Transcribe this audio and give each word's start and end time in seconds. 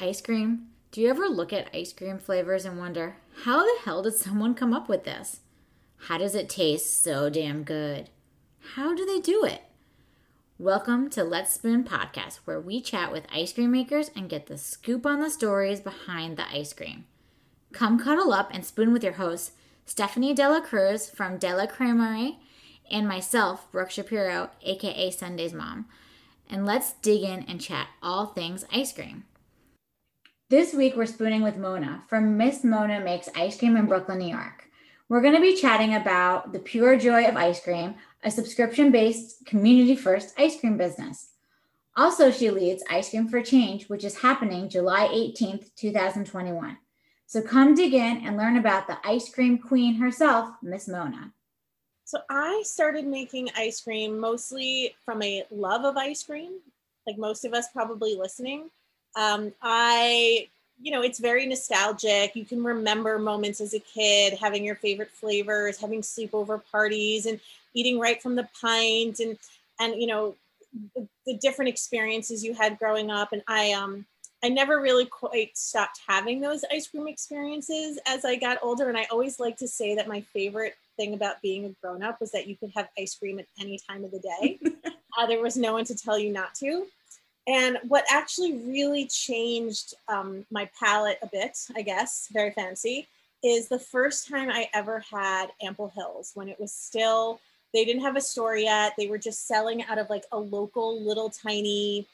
ice 0.00 0.20
cream? 0.20 0.68
Do 0.92 1.00
you 1.00 1.10
ever 1.10 1.28
look 1.28 1.52
at 1.52 1.74
ice 1.74 1.92
cream 1.92 2.18
flavors 2.18 2.64
and 2.64 2.78
wonder, 2.78 3.16
how 3.44 3.64
the 3.64 3.80
hell 3.84 4.02
did 4.02 4.14
someone 4.14 4.54
come 4.54 4.72
up 4.72 4.88
with 4.88 5.04
this? 5.04 5.40
How 6.02 6.18
does 6.18 6.34
it 6.34 6.48
taste 6.48 7.02
so 7.02 7.28
damn 7.28 7.64
good? 7.64 8.08
How 8.74 8.94
do 8.94 9.04
they 9.04 9.20
do 9.20 9.44
it? 9.44 9.62
Welcome 10.58 11.10
to 11.10 11.24
Let's 11.24 11.52
Spoon 11.52 11.84
Podcast, 11.84 12.36
where 12.44 12.60
we 12.60 12.80
chat 12.80 13.10
with 13.10 13.26
ice 13.34 13.52
cream 13.52 13.72
makers 13.72 14.10
and 14.14 14.28
get 14.28 14.46
the 14.46 14.58
scoop 14.58 15.04
on 15.04 15.20
the 15.20 15.30
stories 15.30 15.80
behind 15.80 16.36
the 16.36 16.48
ice 16.48 16.72
cream. 16.72 17.04
Come 17.72 17.98
cuddle 17.98 18.32
up 18.32 18.50
and 18.52 18.64
spoon 18.64 18.92
with 18.92 19.02
your 19.02 19.14
hosts, 19.14 19.52
Stephanie 19.84 20.34
Dela 20.34 20.60
Cruz 20.60 21.10
from 21.10 21.38
Della 21.38 21.66
Creamery, 21.66 22.38
and 22.90 23.06
myself, 23.06 23.70
Brooke 23.72 23.90
Shapiro, 23.90 24.50
aka 24.62 25.10
Sunday's 25.10 25.52
mom. 25.52 25.86
And 26.48 26.64
let's 26.64 26.92
dig 26.94 27.22
in 27.22 27.42
and 27.42 27.60
chat 27.60 27.88
all 28.02 28.26
things 28.26 28.64
ice 28.72 28.92
cream. 28.92 29.24
This 30.50 30.72
week, 30.72 30.96
we're 30.96 31.04
spooning 31.04 31.42
with 31.42 31.58
Mona 31.58 32.04
from 32.06 32.38
Miss 32.38 32.64
Mona 32.64 33.00
Makes 33.00 33.28
Ice 33.36 33.58
Cream 33.58 33.76
in 33.76 33.84
Brooklyn, 33.84 34.16
New 34.16 34.34
York. 34.34 34.70
We're 35.10 35.20
going 35.20 35.34
to 35.34 35.42
be 35.42 35.54
chatting 35.54 35.94
about 35.94 36.54
the 36.54 36.58
pure 36.58 36.96
joy 36.96 37.26
of 37.26 37.36
ice 37.36 37.62
cream, 37.62 37.96
a 38.24 38.30
subscription 38.30 38.90
based, 38.90 39.44
community 39.44 39.94
first 39.94 40.32
ice 40.38 40.58
cream 40.58 40.78
business. 40.78 41.32
Also, 41.98 42.30
she 42.30 42.48
leads 42.48 42.82
Ice 42.88 43.10
Cream 43.10 43.28
for 43.28 43.42
Change, 43.42 43.90
which 43.90 44.04
is 44.04 44.16
happening 44.16 44.70
July 44.70 45.08
18th, 45.08 45.68
2021. 45.76 46.78
So 47.26 47.42
come 47.42 47.74
dig 47.74 47.92
in 47.92 48.24
and 48.26 48.38
learn 48.38 48.56
about 48.56 48.86
the 48.86 48.96
ice 49.04 49.28
cream 49.28 49.58
queen 49.58 49.96
herself, 49.96 50.48
Miss 50.62 50.88
Mona. 50.88 51.34
So 52.04 52.20
I 52.30 52.62
started 52.64 53.06
making 53.06 53.50
ice 53.54 53.82
cream 53.82 54.18
mostly 54.18 54.94
from 55.04 55.20
a 55.20 55.44
love 55.50 55.84
of 55.84 55.98
ice 55.98 56.22
cream, 56.22 56.52
like 57.06 57.18
most 57.18 57.44
of 57.44 57.52
us 57.52 57.66
probably 57.70 58.16
listening. 58.16 58.70
Um, 59.18 59.52
I, 59.60 60.48
you 60.80 60.92
know, 60.92 61.02
it's 61.02 61.18
very 61.18 61.44
nostalgic. 61.44 62.36
You 62.36 62.44
can 62.44 62.62
remember 62.62 63.18
moments 63.18 63.60
as 63.60 63.74
a 63.74 63.80
kid, 63.80 64.34
having 64.34 64.64
your 64.64 64.76
favorite 64.76 65.10
flavors, 65.10 65.80
having 65.80 66.02
sleepover 66.02 66.62
parties, 66.70 67.26
and 67.26 67.40
eating 67.74 67.98
right 67.98 68.22
from 68.22 68.36
the 68.36 68.48
pint, 68.60 69.18
and 69.18 69.36
and 69.80 70.00
you 70.00 70.06
know, 70.06 70.36
the, 70.94 71.08
the 71.26 71.34
different 71.34 71.68
experiences 71.68 72.44
you 72.44 72.54
had 72.54 72.78
growing 72.78 73.10
up. 73.10 73.32
And 73.32 73.42
I, 73.48 73.72
um, 73.72 74.06
I 74.42 74.48
never 74.48 74.80
really 74.80 75.06
quite 75.06 75.56
stopped 75.56 76.00
having 76.06 76.40
those 76.40 76.64
ice 76.72 76.86
cream 76.86 77.08
experiences 77.08 77.98
as 78.06 78.24
I 78.24 78.36
got 78.36 78.58
older. 78.62 78.88
And 78.88 78.96
I 78.96 79.06
always 79.10 79.40
like 79.40 79.56
to 79.58 79.68
say 79.68 79.96
that 79.96 80.06
my 80.06 80.20
favorite 80.20 80.76
thing 80.96 81.14
about 81.14 81.42
being 81.42 81.64
a 81.64 81.70
grown 81.82 82.02
up 82.02 82.20
was 82.20 82.30
that 82.32 82.46
you 82.46 82.56
could 82.56 82.72
have 82.76 82.88
ice 82.98 83.16
cream 83.16 83.40
at 83.40 83.46
any 83.60 83.80
time 83.88 84.04
of 84.04 84.12
the 84.12 84.20
day. 84.20 84.60
uh, 85.18 85.26
there 85.26 85.42
was 85.42 85.56
no 85.56 85.72
one 85.72 85.84
to 85.86 85.96
tell 85.96 86.18
you 86.18 86.32
not 86.32 86.54
to. 86.56 86.86
And 87.48 87.78
what 87.88 88.04
actually 88.10 88.58
really 88.58 89.06
changed 89.06 89.94
um, 90.06 90.44
my 90.50 90.68
palate 90.78 91.18
a 91.22 91.26
bit, 91.26 91.58
I 91.74 91.82
guess, 91.82 92.28
very 92.30 92.50
fancy, 92.50 93.08
is 93.42 93.68
the 93.68 93.78
first 93.78 94.28
time 94.28 94.50
I 94.50 94.68
ever 94.74 95.02
had 95.10 95.46
Ample 95.62 95.88
Hills 95.88 96.32
when 96.34 96.48
it 96.48 96.60
was 96.60 96.72
still, 96.72 97.40
they 97.72 97.84
didn't 97.84 98.02
have 98.02 98.16
a 98.16 98.20
store 98.20 98.56
yet. 98.56 98.92
They 98.98 99.08
were 99.08 99.18
just 99.18 99.48
selling 99.48 99.82
out 99.84 99.98
of 99.98 100.10
like 100.10 100.24
a 100.30 100.38
local 100.38 101.00
little 101.00 101.30
tiny, 101.30 102.06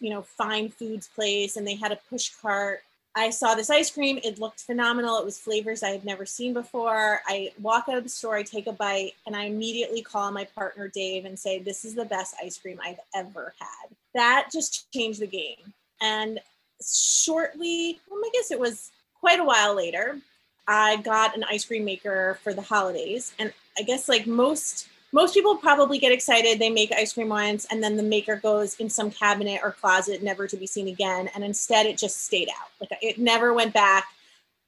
you 0.00 0.10
know, 0.10 0.22
fine 0.22 0.70
foods 0.70 1.08
place 1.14 1.56
and 1.56 1.66
they 1.66 1.76
had 1.76 1.92
a 1.92 1.98
push 2.08 2.30
cart 2.40 2.80
I 3.18 3.30
saw 3.30 3.54
this 3.54 3.70
ice 3.70 3.90
cream. 3.90 4.20
It 4.22 4.38
looked 4.38 4.60
phenomenal. 4.60 5.18
It 5.18 5.24
was 5.24 5.38
flavors 5.38 5.82
I 5.82 5.88
had 5.88 6.04
never 6.04 6.26
seen 6.26 6.52
before. 6.52 7.22
I 7.26 7.50
walk 7.62 7.86
out 7.88 7.96
of 7.96 8.04
the 8.04 8.10
store, 8.10 8.36
I 8.36 8.42
take 8.42 8.66
a 8.66 8.72
bite, 8.72 9.14
and 9.26 9.34
I 9.34 9.44
immediately 9.44 10.02
call 10.02 10.30
my 10.32 10.44
partner 10.44 10.88
Dave 10.88 11.24
and 11.24 11.38
say, 11.38 11.58
This 11.58 11.86
is 11.86 11.94
the 11.94 12.04
best 12.04 12.34
ice 12.42 12.58
cream 12.58 12.78
I've 12.84 13.00
ever 13.14 13.54
had. 13.58 13.95
That 14.16 14.48
just 14.52 14.90
changed 14.92 15.20
the 15.20 15.26
game. 15.28 15.72
And 16.00 16.40
shortly, 16.84 18.00
well, 18.10 18.20
I 18.24 18.30
guess 18.32 18.50
it 18.50 18.58
was 18.58 18.90
quite 19.20 19.38
a 19.38 19.44
while 19.44 19.74
later, 19.74 20.18
I 20.66 20.96
got 20.96 21.36
an 21.36 21.44
ice 21.48 21.64
cream 21.64 21.84
maker 21.84 22.38
for 22.42 22.52
the 22.52 22.62
holidays. 22.62 23.32
And 23.38 23.52
I 23.78 23.82
guess, 23.82 24.08
like 24.08 24.26
most 24.26 24.88
most 25.12 25.34
people 25.34 25.56
probably 25.56 25.98
get 25.98 26.12
excited 26.12 26.58
they 26.58 26.68
make 26.68 26.92
ice 26.92 27.12
cream 27.12 27.28
once 27.28 27.66
and 27.70 27.82
then 27.82 27.96
the 27.96 28.02
maker 28.02 28.36
goes 28.36 28.74
in 28.74 28.90
some 28.90 29.10
cabinet 29.10 29.60
or 29.62 29.70
closet 29.70 30.22
never 30.22 30.46
to 30.46 30.56
be 30.56 30.66
seen 30.66 30.88
again 30.88 31.30
and 31.34 31.44
instead 31.44 31.86
it 31.86 31.96
just 31.96 32.24
stayed 32.24 32.48
out 32.48 32.68
like 32.80 32.98
it 33.00 33.18
never 33.18 33.54
went 33.54 33.72
back 33.72 34.08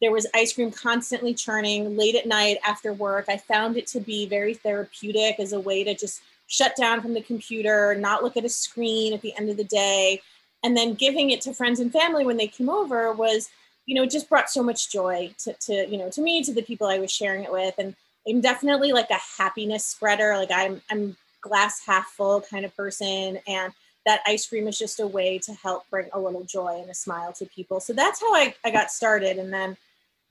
there 0.01 0.13
was 0.13 0.27
ice 0.35 0.53
cream 0.53 0.71
constantly 0.71 1.35
churning 1.35 1.97
late 1.97 2.15
at 2.15 2.27
night 2.27 2.57
after 2.65 2.93
work 2.93 3.27
i 3.29 3.37
found 3.37 3.77
it 3.77 3.87
to 3.87 4.01
be 4.01 4.27
very 4.27 4.55
therapeutic 4.55 5.39
as 5.39 5.53
a 5.53 5.61
way 5.61 5.83
to 5.85 5.95
just 5.95 6.23
shut 6.49 6.75
down 6.77 7.01
from 7.01 7.15
the 7.15 7.23
computer 7.23 7.95
not 7.95 8.23
look 8.23 8.37
at 8.37 8.45
a 8.45 8.49
screen 8.49 9.13
at 9.15 9.23
the 9.23 9.37
end 9.37 9.49
of 9.49 9.57
the 9.57 9.65
day 9.65 10.21
and 10.65 10.77
then 10.77 10.95
giving 10.95 11.31
it 11.31 11.41
to 11.41 11.55
friends 11.55 11.79
and 11.79 11.93
family 11.93 12.27
when 12.27 12.37
they 12.37 12.49
came 12.49 12.69
over 12.69 13.13
was 13.13 13.49
you 13.87 13.95
know 13.95 14.05
just 14.05 14.29
brought 14.29 14.51
so 14.51 14.63
much 14.63 14.91
joy 14.91 15.31
to, 15.39 15.53
to 15.61 15.87
you 15.89 15.97
know 15.97 16.11
to 16.11 16.21
me 16.21 16.43
to 16.43 16.53
the 16.53 16.63
people 16.63 16.87
i 16.87 16.99
was 16.99 17.13
sharing 17.13 17.45
it 17.45 17.53
with 17.53 17.75
and 17.79 17.95
I'm 18.29 18.41
definitely 18.41 18.93
like 18.93 19.11
a 19.11 19.19
happiness 19.39 19.87
spreader. 19.87 20.37
Like 20.37 20.51
I'm 20.53 20.83
I'm 20.91 21.17
glass 21.41 21.81
half 21.87 22.07
full 22.09 22.41
kind 22.41 22.65
of 22.65 22.77
person 22.77 23.39
and 23.47 23.73
that 24.05 24.21
ice 24.27 24.47
cream 24.47 24.67
is 24.67 24.79
just 24.79 25.01
a 25.01 25.07
way 25.07 25.39
to 25.39 25.53
help 25.53 25.89
bring 25.91 26.09
a 26.13 26.21
little 26.21 26.43
joy 26.43 26.81
and 26.81 26.91
a 26.91 26.95
smile 26.95 27.33
to 27.35 27.47
people. 27.47 27.79
So 27.79 27.93
that's 27.93 28.21
how 28.21 28.35
I, 28.35 28.55
I 28.65 28.71
got 28.71 28.91
started. 28.91 29.39
And 29.39 29.53
then 29.53 29.77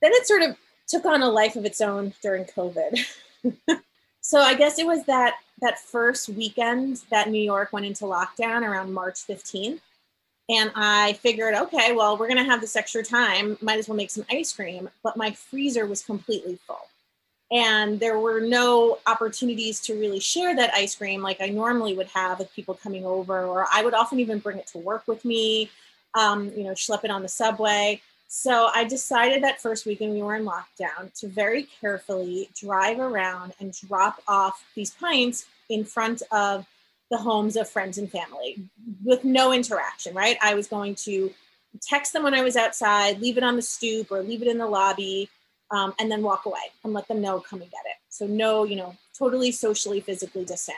then 0.01 0.11
it 0.13 0.28
sort 0.28 0.41
of 0.41 0.55
took 0.88 1.05
on 1.05 1.22
a 1.22 1.29
life 1.29 1.55
of 1.55 1.66
its 1.66 1.81
own 1.81 2.13
during 2.22 2.45
COVID. 2.45 3.05
so 4.27 4.41
I 4.41 4.55
guess 4.55 4.77
it 4.77 4.85
was 4.85 5.05
that 5.05 5.35
that 5.61 5.79
first 5.79 6.27
weekend 6.27 7.01
that 7.09 7.29
New 7.29 7.41
York 7.41 7.71
went 7.71 7.85
into 7.85 8.03
lockdown 8.03 8.61
around 8.61 8.93
March 8.93 9.25
15th. 9.25 9.79
And 10.49 10.71
I 10.75 11.13
figured, 11.13 11.55
okay, 11.55 11.93
well, 11.93 12.17
we're 12.17 12.27
gonna 12.27 12.43
have 12.43 12.61
this 12.61 12.75
extra 12.75 13.03
time, 13.03 13.57
might 13.61 13.79
as 13.79 13.87
well 13.87 13.95
make 13.95 14.11
some 14.11 14.25
ice 14.29 14.53
cream. 14.53 14.89
But 15.01 15.16
my 15.16 15.31
freezer 15.31 15.85
was 15.85 16.03
completely 16.03 16.59
full 16.67 16.87
and 17.51 17.99
there 17.99 18.19
were 18.19 18.41
no 18.41 18.99
opportunities 19.07 19.79
to 19.79 19.97
really 19.97 20.19
share 20.19 20.55
that 20.55 20.73
ice 20.73 20.95
cream 20.95 21.21
like 21.21 21.39
I 21.39 21.47
normally 21.47 21.95
would 21.95 22.07
have 22.07 22.39
with 22.39 22.53
people 22.53 22.73
coming 22.73 23.05
over, 23.05 23.45
or 23.45 23.66
I 23.71 23.83
would 23.83 23.93
often 23.93 24.19
even 24.19 24.39
bring 24.39 24.57
it 24.57 24.67
to 24.67 24.77
work 24.77 25.07
with 25.07 25.23
me, 25.23 25.69
um, 26.13 26.51
you 26.57 26.66
know, 26.66 26.71
schlep 26.71 27.05
it 27.05 27.11
on 27.11 27.21
the 27.21 27.29
subway. 27.29 28.01
So 28.27 28.69
I 28.73 28.83
decided 28.83 29.43
that 29.43 29.61
first 29.61 29.85
weekend 29.85 30.13
we 30.13 30.21
were 30.21 30.35
in 30.35 30.45
lockdown 30.45 31.13
to 31.19 31.27
very 31.27 31.63
carefully 31.79 32.49
drive 32.53 32.99
around 32.99 33.53
and 33.59 33.73
drop 33.73 34.21
off 34.27 34.63
these 34.75 34.91
pints 34.91 35.45
in 35.69 35.85
front 35.85 36.21
of 36.31 36.66
the 37.09 37.17
homes 37.17 37.55
of 37.55 37.69
friends 37.69 37.97
and 37.97 38.11
family 38.11 38.69
with 39.03 39.23
no 39.23 39.53
interaction, 39.53 40.13
right? 40.13 40.37
I 40.41 40.55
was 40.55 40.67
going 40.67 40.95
to 40.95 41.33
text 41.81 42.11
them 42.11 42.23
when 42.23 42.33
I 42.33 42.41
was 42.41 42.57
outside, 42.57 43.21
leave 43.21 43.37
it 43.37 43.43
on 43.43 43.55
the 43.55 43.61
stoop 43.61 44.11
or 44.11 44.21
leave 44.21 44.41
it 44.41 44.47
in 44.49 44.57
the 44.57 44.67
lobby 44.67 45.29
um, 45.71 45.93
and 45.99 46.11
then 46.11 46.21
walk 46.21 46.45
away 46.45 46.59
and 46.83 46.93
let 46.93 47.07
them 47.07 47.21
know 47.21 47.39
come 47.39 47.61
and 47.61 47.71
get 47.71 47.81
it. 47.85 47.95
So 48.09 48.27
no 48.27 48.63
you 48.66 48.75
know 48.75 48.95
totally 49.17 49.51
socially 49.51 50.01
physically 50.01 50.43
distant. 50.43 50.77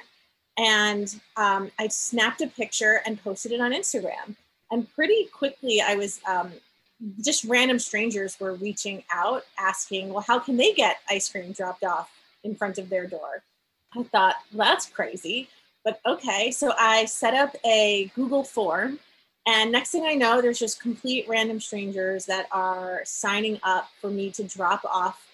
And 0.58 1.14
um, 1.36 1.72
i 1.80 1.88
snapped 1.88 2.42
a 2.42 2.48
picture 2.48 3.02
and 3.06 3.22
posted 3.24 3.52
it 3.52 3.62
on 3.62 3.72
instagram. 3.72 4.36
And 4.72 4.92
pretty 4.94 5.26
quickly 5.34 5.82
i 5.82 5.96
was 5.96 6.20
um, 6.28 6.52
just 7.22 7.44
random 7.46 7.80
strangers 7.80 8.40
were 8.40 8.54
reaching 8.56 9.04
out 9.12 9.44
asking 9.58 10.10
well 10.10 10.24
how 10.28 10.40
can 10.40 10.58
they 10.58 10.74
get 10.74 10.98
ice 11.10 11.30
cream 11.30 11.52
dropped 11.52 11.84
off 11.84 12.12
in 12.44 12.56
front 12.56 12.78
of 12.78 12.90
their 12.90 13.08
door 13.08 13.42
i 13.98 14.04
thought 14.04 14.36
well, 14.54 14.68
that's 14.68 14.88
crazy 14.88 15.48
but 15.84 16.00
okay 16.06 16.52
so 16.52 16.74
i 16.78 17.06
set 17.06 17.34
up 17.34 17.56
a 17.66 18.12
google 18.16 18.44
form 18.44 19.00
and 19.50 19.72
next 19.72 19.90
thing 19.90 20.06
I 20.06 20.14
know, 20.14 20.42
there's 20.42 20.60
just 20.60 20.80
complete 20.80 21.26
random 21.28 21.60
strangers 21.60 22.26
that 22.26 22.48
are 22.52 23.02
signing 23.04 23.60
up 23.64 23.90
for 24.00 24.12
me 24.12 24.30
to 24.32 24.44
drop 24.44 24.86
off 24.86 25.26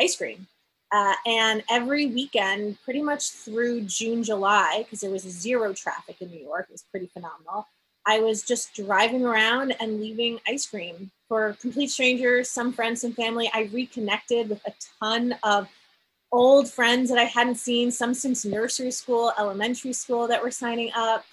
ice 0.00 0.16
cream. 0.16 0.46
Uh, 0.92 1.14
and 1.24 1.62
every 1.70 2.06
weekend, 2.06 2.76
pretty 2.84 3.00
much 3.00 3.30
through 3.30 3.80
June, 3.82 4.22
July, 4.22 4.82
because 4.84 5.00
there 5.00 5.10
was 5.10 5.22
zero 5.22 5.72
traffic 5.72 6.16
in 6.20 6.28
New 6.30 6.40
York, 6.40 6.66
it 6.68 6.72
was 6.72 6.84
pretty 6.90 7.06
phenomenal. 7.06 7.66
I 8.06 8.20
was 8.20 8.42
just 8.42 8.74
driving 8.74 9.24
around 9.24 9.74
and 9.80 10.00
leaving 10.00 10.40
ice 10.46 10.66
cream 10.66 11.10
for 11.28 11.56
complete 11.60 11.88
strangers, 11.88 12.50
some 12.50 12.72
friends, 12.72 13.00
some 13.00 13.12
family. 13.12 13.50
I 13.54 13.70
reconnected 13.72 14.48
with 14.48 14.60
a 14.66 14.72
ton 15.00 15.34
of 15.42 15.68
old 16.32 16.68
friends 16.68 17.10
that 17.10 17.18
I 17.18 17.24
hadn't 17.24 17.56
seen, 17.56 17.90
some 17.90 18.14
since 18.14 18.44
nursery 18.44 18.90
school, 18.90 19.32
elementary 19.38 19.92
school 19.92 20.26
that 20.28 20.42
were 20.42 20.50
signing 20.50 20.90
up. 20.94 21.24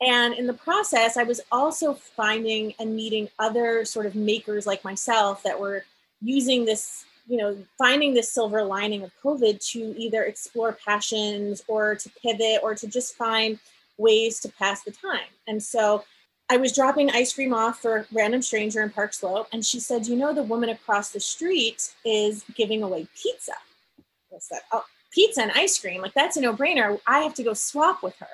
And 0.00 0.34
in 0.34 0.46
the 0.46 0.54
process, 0.54 1.16
I 1.16 1.24
was 1.24 1.40
also 1.52 1.94
finding 1.94 2.74
and 2.78 2.96
meeting 2.96 3.28
other 3.38 3.84
sort 3.84 4.06
of 4.06 4.14
makers 4.14 4.66
like 4.66 4.84
myself 4.84 5.42
that 5.42 5.58
were 5.58 5.84
using 6.20 6.64
this, 6.64 7.04
you 7.28 7.36
know, 7.36 7.56
finding 7.78 8.14
this 8.14 8.32
silver 8.32 8.62
lining 8.62 9.02
of 9.02 9.12
COVID 9.22 9.64
to 9.72 9.94
either 9.98 10.24
explore 10.24 10.76
passions 10.84 11.62
or 11.68 11.94
to 11.96 12.10
pivot 12.22 12.60
or 12.62 12.74
to 12.74 12.86
just 12.86 13.16
find 13.16 13.58
ways 13.98 14.40
to 14.40 14.48
pass 14.48 14.82
the 14.82 14.90
time. 14.90 15.28
And 15.46 15.62
so 15.62 16.04
I 16.50 16.58
was 16.58 16.72
dropping 16.72 17.10
ice 17.10 17.32
cream 17.32 17.54
off 17.54 17.80
for 17.80 17.96
a 17.98 18.06
random 18.12 18.42
stranger 18.42 18.82
in 18.82 18.90
Park 18.90 19.14
Slope, 19.14 19.48
and 19.52 19.64
she 19.64 19.80
said, 19.80 20.06
You 20.06 20.16
know, 20.16 20.34
the 20.34 20.42
woman 20.42 20.68
across 20.68 21.10
the 21.10 21.20
street 21.20 21.92
is 22.04 22.44
giving 22.54 22.82
away 22.82 23.06
pizza. 23.20 23.54
I 23.98 24.38
said, 24.38 24.60
Oh, 24.72 24.84
pizza 25.10 25.42
and 25.42 25.52
ice 25.52 25.78
cream, 25.78 26.02
like 26.02 26.14
that's 26.14 26.36
a 26.36 26.40
no 26.40 26.54
brainer. 26.54 26.98
I 27.06 27.20
have 27.20 27.34
to 27.34 27.42
go 27.42 27.54
swap 27.54 28.02
with 28.02 28.16
her 28.16 28.26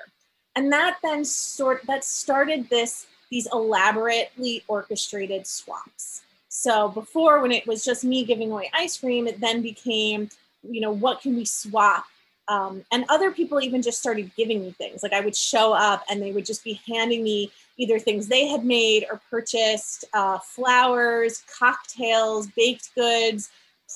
and 0.55 0.71
that 0.71 0.97
then 1.03 1.23
sort 1.23 1.85
that 1.87 2.03
started 2.03 2.69
this 2.69 3.07
these 3.29 3.47
elaborately 3.53 4.63
orchestrated 4.67 5.47
swaps. 5.47 6.21
So 6.49 6.89
before, 6.89 7.41
when 7.41 7.53
it 7.53 7.65
was 7.65 7.85
just 7.85 8.03
me 8.03 8.25
giving 8.25 8.51
away 8.51 8.69
ice 8.73 8.97
cream, 8.97 9.25
it 9.25 9.39
then 9.39 9.61
became, 9.61 10.29
you 10.69 10.81
know, 10.81 10.91
what 10.91 11.21
can 11.21 11.37
we 11.37 11.45
swap? 11.45 12.03
Um, 12.51 12.83
and 12.91 13.05
other 13.07 13.31
people 13.31 13.61
even 13.61 13.81
just 13.81 13.99
started 13.99 14.29
giving 14.35 14.61
me 14.61 14.71
things. 14.71 15.03
Like 15.03 15.13
I 15.13 15.21
would 15.21 15.37
show 15.37 15.71
up 15.71 16.03
and 16.09 16.21
they 16.21 16.33
would 16.33 16.45
just 16.45 16.65
be 16.65 16.81
handing 16.85 17.23
me 17.23 17.49
either 17.77 17.97
things 17.97 18.27
they 18.27 18.45
had 18.45 18.65
made 18.65 19.05
or 19.09 19.21
purchased, 19.29 20.03
uh, 20.13 20.37
flowers, 20.37 21.43
cocktails, 21.57 22.47
baked 22.47 22.93
goods, 22.93 23.51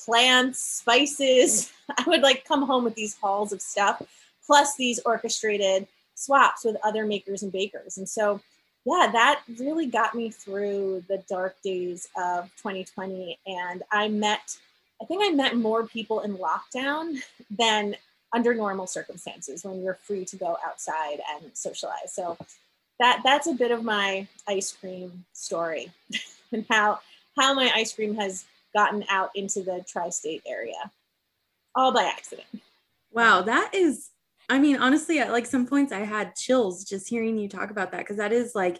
plants, 0.06 0.62
spices. 0.62 1.70
I 1.98 2.04
would 2.06 2.22
like 2.22 2.46
come 2.46 2.62
home 2.62 2.82
with 2.82 2.94
these 2.94 3.14
hauls 3.20 3.52
of 3.52 3.60
stuff, 3.60 4.00
plus 4.46 4.74
these 4.76 5.00
orchestrated 5.04 5.86
swaps 6.14 6.64
with 6.64 6.78
other 6.82 7.04
makers 7.04 7.42
and 7.42 7.52
bakers. 7.52 7.98
And 7.98 8.08
so, 8.08 8.40
yeah, 8.86 9.10
that 9.12 9.42
really 9.58 9.86
got 9.86 10.14
me 10.14 10.30
through 10.30 11.04
the 11.08 11.22
dark 11.28 11.56
days 11.62 12.08
of 12.16 12.44
2020. 12.56 13.38
And 13.46 13.82
I 13.92 14.08
met, 14.08 14.56
I 15.02 15.04
think 15.04 15.22
I 15.22 15.34
met 15.34 15.56
more 15.56 15.86
people 15.86 16.20
in 16.20 16.38
lockdown 16.38 17.18
than 17.50 17.96
under 18.34 18.54
normal 18.54 18.86
circumstances 18.86 19.64
when 19.64 19.82
you're 19.82 19.94
free 19.94 20.24
to 20.24 20.36
go 20.36 20.56
outside 20.66 21.20
and 21.34 21.50
socialize. 21.54 22.12
So 22.12 22.36
that 22.98 23.20
that's 23.24 23.46
a 23.46 23.52
bit 23.52 23.70
of 23.70 23.84
my 23.84 24.26
ice 24.48 24.72
cream 24.72 25.24
story 25.32 25.90
and 26.52 26.64
how 26.70 27.00
how 27.38 27.54
my 27.54 27.70
ice 27.74 27.92
cream 27.92 28.14
has 28.14 28.44
gotten 28.74 29.04
out 29.10 29.30
into 29.34 29.62
the 29.62 29.84
tri-state 29.86 30.42
area 30.46 30.90
all 31.74 31.92
by 31.92 32.04
accident 32.04 32.46
wow 33.12 33.42
that 33.42 33.70
is 33.74 34.10
i 34.48 34.58
mean 34.58 34.76
honestly 34.76 35.18
at 35.18 35.32
like 35.32 35.46
some 35.46 35.66
points 35.66 35.92
i 35.92 36.00
had 36.00 36.34
chills 36.34 36.84
just 36.84 37.08
hearing 37.08 37.38
you 37.38 37.48
talk 37.48 37.70
about 37.70 37.92
that 37.92 38.00
because 38.00 38.16
that 38.16 38.32
is 38.32 38.54
like 38.54 38.78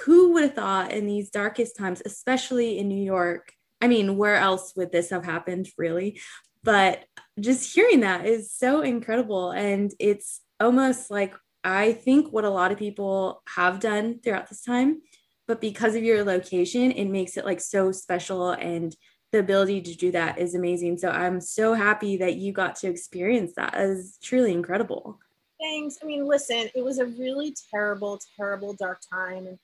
who 0.00 0.32
would 0.32 0.42
have 0.42 0.54
thought 0.54 0.92
in 0.92 1.06
these 1.06 1.30
darkest 1.30 1.76
times 1.76 2.02
especially 2.04 2.78
in 2.78 2.88
new 2.88 3.02
york 3.02 3.52
i 3.80 3.86
mean 3.86 4.16
where 4.16 4.36
else 4.36 4.72
would 4.76 4.92
this 4.92 5.10
have 5.10 5.24
happened 5.24 5.68
really 5.78 6.20
but 6.62 7.04
just 7.38 7.74
hearing 7.74 8.00
that 8.00 8.26
is 8.26 8.52
so 8.52 8.80
incredible 8.80 9.50
and 9.50 9.92
it's 9.98 10.40
almost 10.60 11.10
like 11.10 11.34
I 11.62 11.92
think 11.92 12.32
what 12.32 12.44
a 12.44 12.50
lot 12.50 12.70
of 12.70 12.78
people 12.78 13.42
have 13.54 13.80
done 13.80 14.20
throughout 14.22 14.48
this 14.48 14.62
time, 14.62 15.02
but 15.48 15.60
because 15.60 15.94
of 15.96 16.04
your 16.04 16.24
location, 16.24 16.92
it 16.92 17.06
makes 17.06 17.36
it 17.36 17.44
like 17.44 17.60
so 17.60 17.90
special 17.92 18.50
and 18.50 18.94
the 19.32 19.40
ability 19.40 19.82
to 19.82 19.94
do 19.94 20.12
that 20.12 20.38
is 20.38 20.54
amazing. 20.54 20.98
So 20.98 21.10
I'm 21.10 21.40
so 21.40 21.74
happy 21.74 22.16
that 22.18 22.36
you 22.36 22.52
got 22.52 22.76
to 22.76 22.88
experience 22.88 23.52
that 23.56 23.74
truly 24.22 24.52
incredible. 24.52 25.18
Thanks. 25.60 25.98
I 26.02 26.06
mean, 26.06 26.26
listen, 26.26 26.68
it 26.74 26.84
was 26.84 26.98
a 26.98 27.06
really 27.06 27.54
terrible, 27.70 28.20
terrible, 28.36 28.74
dark 28.74 29.00
time. 29.12 29.46
And 29.46 29.58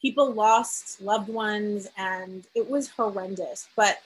people 0.00 0.32
lost 0.32 1.00
loved 1.02 1.28
ones 1.28 1.88
and 1.96 2.46
it 2.54 2.68
was 2.70 2.88
horrendous. 2.88 3.68
But 3.74 3.98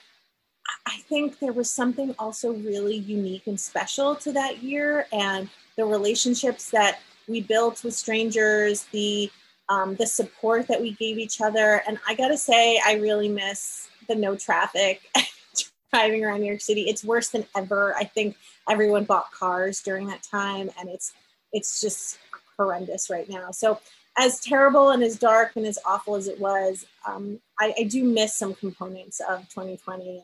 I 0.87 0.99
think 1.09 1.39
there 1.39 1.53
was 1.53 1.71
something 1.71 2.15
also 2.19 2.53
really 2.53 2.97
unique 2.97 3.47
and 3.47 3.59
special 3.59 4.15
to 4.17 4.33
that 4.33 4.63
year 4.63 5.07
and 5.13 5.49
the 5.77 5.85
relationships 5.85 6.71
that 6.71 7.01
we 7.29 7.41
built 7.41 7.85
with 7.85 7.95
strangers, 7.95 8.85
the 8.93 9.31
um, 9.69 9.95
the 9.97 10.07
support 10.07 10.67
that 10.69 10.81
we 10.81 10.93
gave 10.93 11.19
each 11.19 11.41
other. 11.41 11.83
And 11.87 11.99
I 12.07 12.15
gotta 12.15 12.37
say, 12.37 12.81
I 12.85 12.95
really 12.95 13.29
miss 13.29 13.89
the 14.09 14.15
no 14.15 14.37
traffic 14.37 15.01
driving 15.93 16.25
around 16.25 16.41
New 16.41 16.47
York 16.47 16.61
City. 16.61 16.83
It's 16.83 17.05
worse 17.05 17.29
than 17.29 17.45
ever. 17.57 17.95
I 17.97 18.05
think 18.05 18.37
everyone 18.69 19.05
bought 19.05 19.31
cars 19.31 19.81
during 19.81 20.07
that 20.09 20.23
time, 20.23 20.71
and 20.79 20.89
it's 20.89 21.13
it's 21.53 21.81
just 21.81 22.19
horrendous 22.57 23.09
right 23.09 23.29
now. 23.29 23.51
So 23.51 23.81
as 24.19 24.41
terrible 24.41 24.91
and 24.91 25.03
as 25.03 25.19
dark 25.19 25.53
and 25.57 25.67
as 25.67 25.79
awful 25.87 26.17
as 26.17 26.29
it 26.29 26.39
was, 26.39 26.85
um, 27.07 27.41
I, 27.59 27.75
I, 27.79 27.83
do 27.85 28.05
miss 28.05 28.37
some 28.37 28.55
components 28.55 29.21
of 29.21 29.41
2020 29.49 30.19
and, 30.19 30.23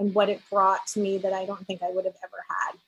and 0.00 0.12
what 0.14 0.28
it 0.28 0.40
brought 0.50 0.86
to 0.88 1.00
me 1.00 1.18
that 1.18 1.32
I 1.32 1.44
don't 1.44 1.64
think 1.66 1.82
I 1.82 1.90
would 1.90 2.04
have 2.06 2.16
ever 2.24 2.44
had, 2.48 2.78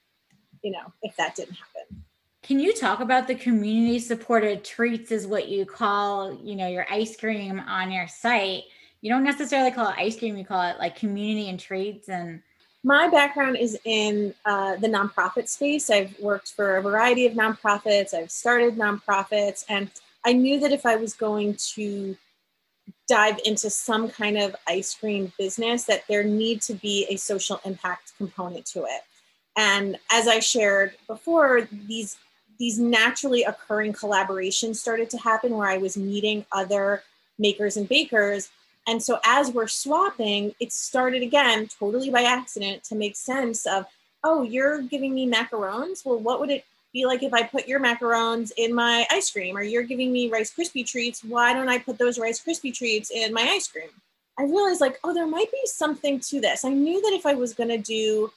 you 0.63 0.73
know, 0.73 0.93
if 1.03 1.15
that 1.17 1.37
didn't 1.37 1.55
happen. 1.55 2.03
Can 2.43 2.59
you 2.59 2.73
talk 2.73 2.99
about 2.99 3.29
the 3.29 3.37
community 3.37 4.01
supported 4.01 4.65
treats 4.65 5.13
is 5.13 5.29
what 5.29 5.49
you 5.49 5.65
call, 5.65 6.35
you 6.43 6.57
know, 6.57 6.67
your 6.67 6.87
ice 6.91 7.17
cream 7.17 7.61
on 7.61 7.93
your 7.93 8.09
site? 8.09 8.65
You 9.01 9.11
don't 9.11 9.23
necessarily 9.23 9.71
call 9.71 9.91
it 9.91 9.97
ice 9.97 10.19
cream, 10.19 10.37
you 10.37 10.45
call 10.45 10.63
it 10.63 10.79
like 10.79 10.97
community 10.97 11.49
and 11.49 11.61
treats 11.61 12.09
and 12.09 12.43
my 12.85 13.09
background 13.09 13.57
is 13.59 13.79
in 13.85 14.35
uh, 14.45 14.75
the 14.77 14.89
nonprofit 14.89 15.49
space. 15.49 15.89
I've 15.89 16.19
worked 16.19 16.53
for 16.53 16.79
a 16.79 16.83
variety 16.83 17.27
of 17.27 17.35
nonprofits. 17.35 18.13
I've 18.13 18.31
started 18.31 18.77
nonprofits, 18.77 19.65
and 19.69 19.89
I 20.25 20.33
knew 20.33 20.59
that 20.61 20.73
if 20.73 20.85
I 20.85 20.97
was 20.97 21.15
going 21.15 21.55
to 21.75 22.17
dive 23.09 23.39
into 23.45 23.69
some 23.69 24.09
kind 24.09 24.39
of 24.39 24.55
ice 24.69 24.95
cream 24.95 25.33
business, 25.39 25.85
that 25.85 26.05
there 26.09 26.25
need 26.25 26.63
to 26.63 26.75
be 26.75 27.07
a 27.11 27.17
social 27.17 27.61
impact 27.65 28.13
component 28.17 28.65
to 28.67 28.85
it. 28.85 29.03
And 29.57 29.99
as 30.11 30.29
I 30.29 30.39
shared 30.39 30.95
before, 31.07 31.69
these 31.87 32.17
these 32.59 32.79
naturally 32.79 33.43
occurring 33.43 33.93
collaborations 33.93 34.77
started 34.77 35.11
to 35.11 35.19
happen 35.19 35.57
where 35.57 35.69
I 35.69 35.79
was 35.79 35.97
meeting 35.97 36.47
other 36.53 37.03
makers 37.37 37.77
and 37.77 37.89
bakers. 37.89 38.51
And 38.87 39.03
so 39.03 39.19
as 39.25 39.51
we're 39.51 39.67
swapping, 39.67 40.55
it 40.61 40.73
started 40.73 41.23
again 41.23 41.67
totally 41.67 42.11
by 42.11 42.23
accident 42.23 42.85
to 42.85 42.95
make 42.95 43.17
sense 43.17 43.67
of, 43.67 43.87
oh, 44.23 44.43
you're 44.43 44.83
giving 44.83 45.13
me 45.13 45.29
macarons. 45.29 46.05
Well, 46.05 46.21
what 46.21 46.39
would 46.39 46.51
it 46.51 46.65
be 46.93 47.07
like 47.07 47.23
if 47.23 47.33
I 47.33 47.43
put 47.43 47.67
your 47.67 47.81
macarons 47.81 48.53
in 48.57 48.75
my 48.75 49.07
ice 49.11 49.31
cream? 49.31 49.57
Or 49.57 49.63
you're 49.63 49.83
giving 49.83 50.13
me 50.13 50.31
Rice 50.31 50.53
Krispie 50.53 50.87
treats. 50.87 51.25
Why 51.25 51.53
don't 51.53 51.69
I 51.69 51.79
put 51.79 51.99
those 51.99 52.19
Rice 52.19 52.43
Krispie 52.43 52.75
treats 52.75 53.11
in 53.11 53.33
my 53.33 53.43
ice 53.43 53.69
cream? 53.69 53.89
I 54.39 54.45
realized 54.45 54.81
like, 54.81 54.99
oh, 55.05 55.13
there 55.13 55.27
might 55.27 55.51
be 55.51 55.61
something 55.65 56.21
to 56.21 56.41
this. 56.41 56.65
I 56.65 56.71
knew 56.71 57.01
that 57.03 57.13
if 57.13 57.27
I 57.27 57.35
was 57.35 57.55
going 57.55 57.69
to 57.69 57.79
do 57.79 58.33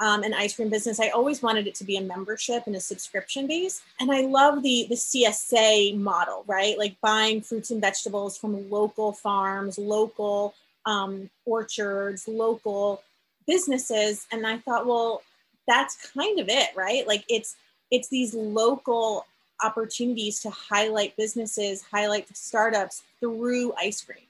um, 0.00 0.22
an 0.22 0.34
ice 0.34 0.56
cream 0.56 0.70
business, 0.70 0.98
I 0.98 1.08
always 1.10 1.42
wanted 1.42 1.66
it 1.66 1.74
to 1.76 1.84
be 1.84 1.96
a 1.96 2.02
membership 2.02 2.64
and 2.66 2.74
a 2.74 2.80
subscription 2.80 3.46
base. 3.46 3.82
And 4.00 4.10
I 4.10 4.22
love 4.22 4.62
the 4.62 4.86
the 4.88 4.96
CSA 4.96 5.96
model, 5.98 6.44
right? 6.46 6.78
Like 6.78 7.00
buying 7.00 7.42
fruits 7.42 7.70
and 7.70 7.80
vegetables 7.80 8.36
from 8.36 8.68
local 8.70 9.12
farms, 9.12 9.78
local 9.78 10.54
um, 10.86 11.30
orchards, 11.44 12.26
local 12.26 13.02
businesses. 13.46 14.26
And 14.32 14.46
I 14.46 14.58
thought, 14.58 14.86
well, 14.86 15.22
that's 15.66 16.10
kind 16.12 16.40
of 16.40 16.48
it, 16.48 16.70
right? 16.74 17.06
Like 17.06 17.24
it's 17.28 17.56
it's 17.90 18.08
these 18.08 18.34
local 18.34 19.26
opportunities 19.62 20.40
to 20.40 20.50
highlight 20.50 21.16
businesses, 21.16 21.82
highlight 21.82 22.34
startups 22.36 23.02
through 23.20 23.72
ice 23.78 24.00
cream. 24.02 24.26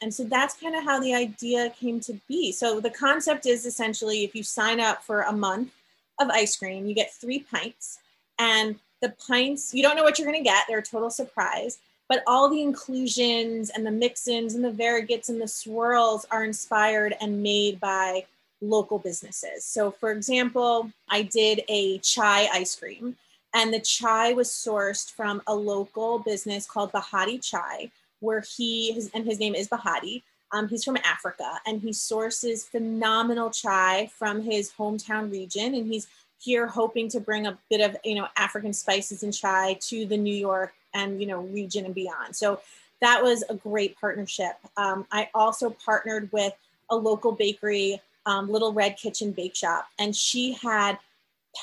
And 0.00 0.12
so 0.12 0.24
that's 0.24 0.54
kind 0.54 0.74
of 0.74 0.82
how 0.82 0.98
the 0.98 1.14
idea 1.14 1.70
came 1.70 2.00
to 2.00 2.18
be. 2.26 2.50
So 2.50 2.80
the 2.80 2.90
concept 2.90 3.46
is 3.46 3.66
essentially 3.66 4.24
if 4.24 4.34
you 4.34 4.42
sign 4.42 4.80
up 4.80 5.04
for 5.04 5.22
a 5.22 5.32
month 5.32 5.72
of 6.20 6.28
ice 6.28 6.56
cream, 6.56 6.86
you 6.86 6.94
get 6.94 7.12
three 7.12 7.40
pints. 7.40 8.00
And 8.38 8.76
the 9.00 9.14
pints, 9.26 9.72
you 9.72 9.82
don't 9.82 9.96
know 9.96 10.02
what 10.02 10.18
you're 10.18 10.30
going 10.30 10.42
to 10.42 10.48
get, 10.48 10.64
they're 10.68 10.78
a 10.78 10.82
total 10.82 11.10
surprise. 11.10 11.78
But 12.08 12.24
all 12.26 12.50
the 12.50 12.62
inclusions 12.62 13.70
and 13.70 13.86
the 13.86 13.90
mix 13.90 14.26
ins 14.26 14.54
and 14.54 14.64
the 14.64 14.70
variegates 14.70 15.28
and 15.28 15.40
the 15.40 15.48
swirls 15.48 16.26
are 16.30 16.44
inspired 16.44 17.14
and 17.20 17.42
made 17.42 17.78
by 17.78 18.24
local 18.62 18.98
businesses. 18.98 19.64
So, 19.64 19.90
for 19.90 20.10
example, 20.10 20.90
I 21.10 21.22
did 21.22 21.62
a 21.68 21.98
chai 21.98 22.48
ice 22.52 22.74
cream, 22.74 23.16
and 23.54 23.74
the 23.74 23.80
chai 23.80 24.32
was 24.32 24.48
sourced 24.48 25.10
from 25.10 25.42
a 25.46 25.54
local 25.54 26.18
business 26.18 26.64
called 26.64 26.92
Bahati 26.92 27.42
Chai 27.42 27.90
where 28.22 28.40
he 28.56 28.92
his, 28.92 29.10
and 29.12 29.26
his 29.26 29.38
name 29.38 29.54
is 29.54 29.68
Bahati. 29.68 30.22
Um, 30.52 30.68
he's 30.68 30.84
from 30.84 30.98
Africa 30.98 31.60
and 31.66 31.80
he 31.80 31.92
sources 31.92 32.64
phenomenal 32.64 33.50
chai 33.50 34.10
from 34.16 34.42
his 34.42 34.72
hometown 34.72 35.30
region, 35.30 35.74
and 35.74 35.86
he's 35.86 36.06
here 36.38 36.66
hoping 36.66 37.08
to 37.08 37.20
bring 37.20 37.46
a 37.46 37.58
bit 37.68 37.80
of 37.80 37.96
you 38.04 38.14
know 38.14 38.28
African 38.36 38.72
spices 38.72 39.22
and 39.22 39.34
chai 39.34 39.76
to 39.80 40.06
the 40.06 40.16
New 40.16 40.34
York 40.34 40.72
and 40.94 41.20
you 41.20 41.26
know 41.26 41.40
region 41.40 41.84
and 41.84 41.94
beyond. 41.94 42.34
So 42.34 42.60
that 43.00 43.22
was 43.22 43.42
a 43.50 43.54
great 43.54 43.98
partnership. 44.00 44.54
Um, 44.76 45.06
I 45.10 45.28
also 45.34 45.70
partnered 45.70 46.30
with 46.32 46.54
a 46.88 46.96
local 46.96 47.32
bakery, 47.32 48.00
um, 48.26 48.50
Little 48.50 48.72
Red 48.72 48.96
Kitchen 48.96 49.32
Bake 49.32 49.54
Shop, 49.54 49.86
and 49.98 50.14
she 50.14 50.52
had 50.52 50.98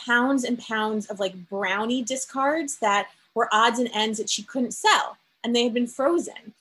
pounds 0.06 0.44
and 0.44 0.60
pounds 0.60 1.08
of 1.08 1.20
like 1.20 1.50
brownie 1.50 2.04
discards 2.04 2.78
that 2.78 3.10
were 3.34 3.50
odds 3.52 3.80
and 3.80 3.90
ends 3.94 4.18
that 4.18 4.30
she 4.30 4.44
couldn't 4.44 4.74
sell 4.74 5.18
and 5.44 5.56
they 5.56 5.64
had 5.64 5.74
been 5.74 5.88
frozen. 5.88 6.54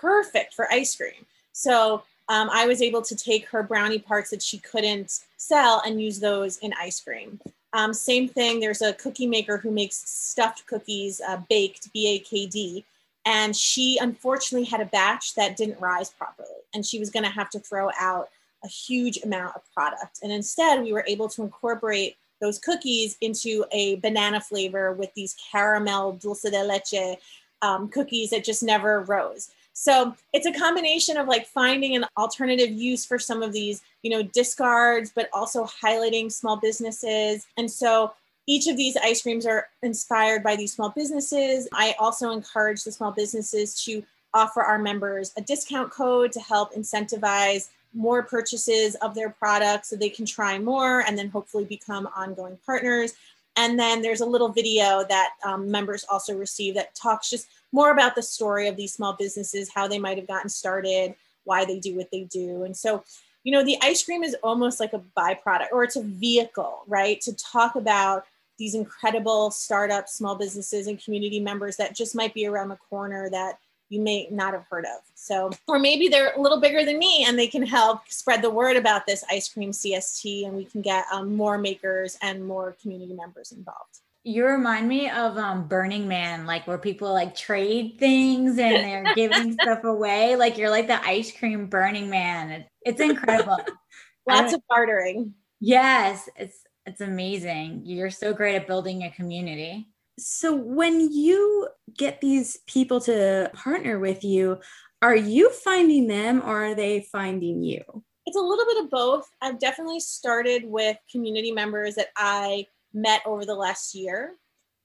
Perfect 0.00 0.54
for 0.54 0.70
ice 0.72 0.94
cream. 0.94 1.26
So 1.52 2.02
um, 2.28 2.48
I 2.50 2.66
was 2.66 2.80
able 2.80 3.02
to 3.02 3.16
take 3.16 3.48
her 3.48 3.62
brownie 3.62 3.98
parts 3.98 4.30
that 4.30 4.42
she 4.42 4.58
couldn't 4.58 5.20
sell 5.36 5.82
and 5.84 6.00
use 6.00 6.20
those 6.20 6.58
in 6.58 6.72
ice 6.80 7.00
cream. 7.00 7.40
Um, 7.72 7.92
same 7.92 8.28
thing, 8.28 8.60
there's 8.60 8.82
a 8.82 8.92
cookie 8.94 9.26
maker 9.26 9.56
who 9.56 9.70
makes 9.70 9.96
stuffed 9.96 10.66
cookies, 10.66 11.20
uh, 11.20 11.40
baked, 11.48 11.92
B 11.92 12.16
A 12.16 12.18
K 12.18 12.46
D. 12.46 12.84
And 13.26 13.54
she 13.54 13.98
unfortunately 14.00 14.66
had 14.66 14.80
a 14.80 14.86
batch 14.86 15.34
that 15.34 15.56
didn't 15.56 15.80
rise 15.80 16.10
properly. 16.10 16.48
And 16.72 16.84
she 16.86 16.98
was 16.98 17.10
going 17.10 17.24
to 17.24 17.30
have 17.30 17.50
to 17.50 17.58
throw 17.58 17.90
out 17.98 18.30
a 18.64 18.68
huge 18.68 19.18
amount 19.22 19.56
of 19.56 19.62
product. 19.74 20.20
And 20.22 20.32
instead, 20.32 20.82
we 20.82 20.92
were 20.92 21.04
able 21.06 21.28
to 21.30 21.42
incorporate 21.42 22.16
those 22.40 22.58
cookies 22.58 23.16
into 23.20 23.64
a 23.70 23.96
banana 23.96 24.40
flavor 24.40 24.92
with 24.92 25.12
these 25.14 25.36
caramel 25.52 26.12
dulce 26.12 26.42
de 26.42 26.64
leche 26.64 27.18
um, 27.62 27.88
cookies 27.88 28.30
that 28.30 28.44
just 28.44 28.62
never 28.62 29.00
rose. 29.02 29.50
So 29.72 30.14
it's 30.32 30.46
a 30.46 30.52
combination 30.52 31.16
of 31.16 31.28
like 31.28 31.46
finding 31.46 31.96
an 31.96 32.04
alternative 32.16 32.70
use 32.70 33.04
for 33.06 33.18
some 33.18 33.42
of 33.42 33.52
these, 33.52 33.82
you 34.02 34.10
know, 34.10 34.22
discards, 34.22 35.12
but 35.14 35.28
also 35.32 35.64
highlighting 35.64 36.30
small 36.32 36.56
businesses. 36.56 37.46
And 37.56 37.70
so 37.70 38.12
each 38.46 38.66
of 38.66 38.76
these 38.76 38.96
ice 38.96 39.22
creams 39.22 39.46
are 39.46 39.68
inspired 39.82 40.42
by 40.42 40.56
these 40.56 40.72
small 40.72 40.90
businesses. 40.90 41.68
I 41.72 41.94
also 41.98 42.30
encourage 42.32 42.84
the 42.84 42.92
small 42.92 43.12
businesses 43.12 43.82
to 43.84 44.02
offer 44.34 44.62
our 44.62 44.78
members 44.78 45.32
a 45.36 45.40
discount 45.40 45.90
code 45.90 46.32
to 46.32 46.40
help 46.40 46.74
incentivize 46.74 47.68
more 47.92 48.22
purchases 48.22 48.94
of 48.96 49.14
their 49.14 49.30
products 49.30 49.90
so 49.90 49.96
they 49.96 50.08
can 50.08 50.24
try 50.24 50.58
more 50.58 51.00
and 51.00 51.18
then 51.18 51.28
hopefully 51.28 51.64
become 51.64 52.08
ongoing 52.16 52.58
partners. 52.64 53.14
And 53.56 53.78
then 53.78 54.00
there's 54.00 54.20
a 54.20 54.26
little 54.26 54.48
video 54.48 55.04
that 55.08 55.30
um, 55.44 55.70
members 55.70 56.04
also 56.08 56.36
receive 56.36 56.74
that 56.74 56.94
talks 56.94 57.30
just 57.30 57.48
more 57.72 57.90
about 57.90 58.14
the 58.14 58.22
story 58.22 58.68
of 58.68 58.76
these 58.76 58.94
small 58.94 59.14
businesses, 59.14 59.70
how 59.74 59.88
they 59.88 59.98
might 59.98 60.18
have 60.18 60.28
gotten 60.28 60.48
started, 60.48 61.14
why 61.44 61.64
they 61.64 61.78
do 61.78 61.96
what 61.96 62.10
they 62.12 62.24
do. 62.24 62.64
And 62.64 62.76
so, 62.76 63.02
you 63.42 63.52
know, 63.52 63.64
the 63.64 63.78
ice 63.82 64.04
cream 64.04 64.22
is 64.22 64.36
almost 64.42 64.78
like 64.78 64.92
a 64.92 65.02
byproduct 65.16 65.68
or 65.72 65.82
it's 65.82 65.96
a 65.96 66.02
vehicle, 66.02 66.82
right, 66.86 67.20
to 67.22 67.34
talk 67.34 67.74
about 67.74 68.24
these 68.58 68.74
incredible 68.74 69.50
startups, 69.50 70.14
small 70.14 70.36
businesses, 70.36 70.86
and 70.86 71.02
community 71.02 71.40
members 71.40 71.76
that 71.78 71.96
just 71.96 72.14
might 72.14 72.34
be 72.34 72.46
around 72.46 72.68
the 72.68 72.76
corner 72.76 73.30
that 73.30 73.58
you 73.90 74.00
may 74.00 74.28
not 74.30 74.54
have 74.54 74.64
heard 74.70 74.86
of. 74.86 75.02
So, 75.14 75.50
or 75.66 75.78
maybe 75.78 76.08
they're 76.08 76.32
a 76.34 76.40
little 76.40 76.60
bigger 76.60 76.84
than 76.84 76.98
me 76.98 77.26
and 77.28 77.38
they 77.38 77.48
can 77.48 77.66
help 77.66 78.08
spread 78.08 78.40
the 78.40 78.48
word 78.48 78.76
about 78.76 79.06
this 79.06 79.24
ice 79.28 79.48
cream 79.48 79.72
CST 79.72 80.46
and 80.46 80.56
we 80.56 80.64
can 80.64 80.80
get 80.80 81.04
um, 81.12 81.36
more 81.36 81.58
makers 81.58 82.16
and 82.22 82.46
more 82.46 82.76
community 82.80 83.12
members 83.12 83.52
involved. 83.52 83.98
You 84.22 84.46
remind 84.46 84.86
me 84.86 85.10
of 85.10 85.36
um, 85.38 85.66
Burning 85.66 86.06
Man, 86.06 86.46
like 86.46 86.66
where 86.66 86.78
people 86.78 87.12
like 87.12 87.34
trade 87.34 87.96
things 87.98 88.58
and 88.58 88.76
they're 88.76 89.12
giving 89.14 89.54
stuff 89.54 89.84
away. 89.84 90.36
Like 90.36 90.56
you're 90.56 90.70
like 90.70 90.86
the 90.86 91.04
ice 91.04 91.36
cream 91.36 91.66
Burning 91.66 92.08
Man. 92.08 92.64
It's 92.82 93.00
incredible. 93.00 93.58
Lots 94.28 94.52
of 94.52 94.62
bartering. 94.68 95.34
Yes, 95.58 96.28
it's 96.36 96.64
it's 96.86 97.00
amazing. 97.00 97.82
You're 97.84 98.10
so 98.10 98.32
great 98.32 98.56
at 98.56 98.66
building 98.66 99.04
a 99.04 99.10
community. 99.10 99.88
So 100.20 100.54
when 100.54 101.10
you 101.12 101.68
get 101.96 102.20
these 102.20 102.58
people 102.66 103.00
to 103.02 103.50
partner 103.54 103.98
with 103.98 104.22
you, 104.22 104.60
are 105.02 105.16
you 105.16 105.50
finding 105.50 106.06
them 106.08 106.42
or 106.44 106.66
are 106.66 106.74
they 106.74 107.08
finding 107.10 107.62
you? 107.62 107.82
It's 108.26 108.36
a 108.36 108.40
little 108.40 108.66
bit 108.66 108.84
of 108.84 108.90
both. 108.90 109.28
I've 109.40 109.58
definitely 109.58 110.00
started 110.00 110.64
with 110.64 110.96
community 111.10 111.52
members 111.52 111.94
that 111.94 112.08
I 112.16 112.66
met 112.92 113.22
over 113.24 113.46
the 113.46 113.54
last 113.54 113.94
year. 113.94 114.34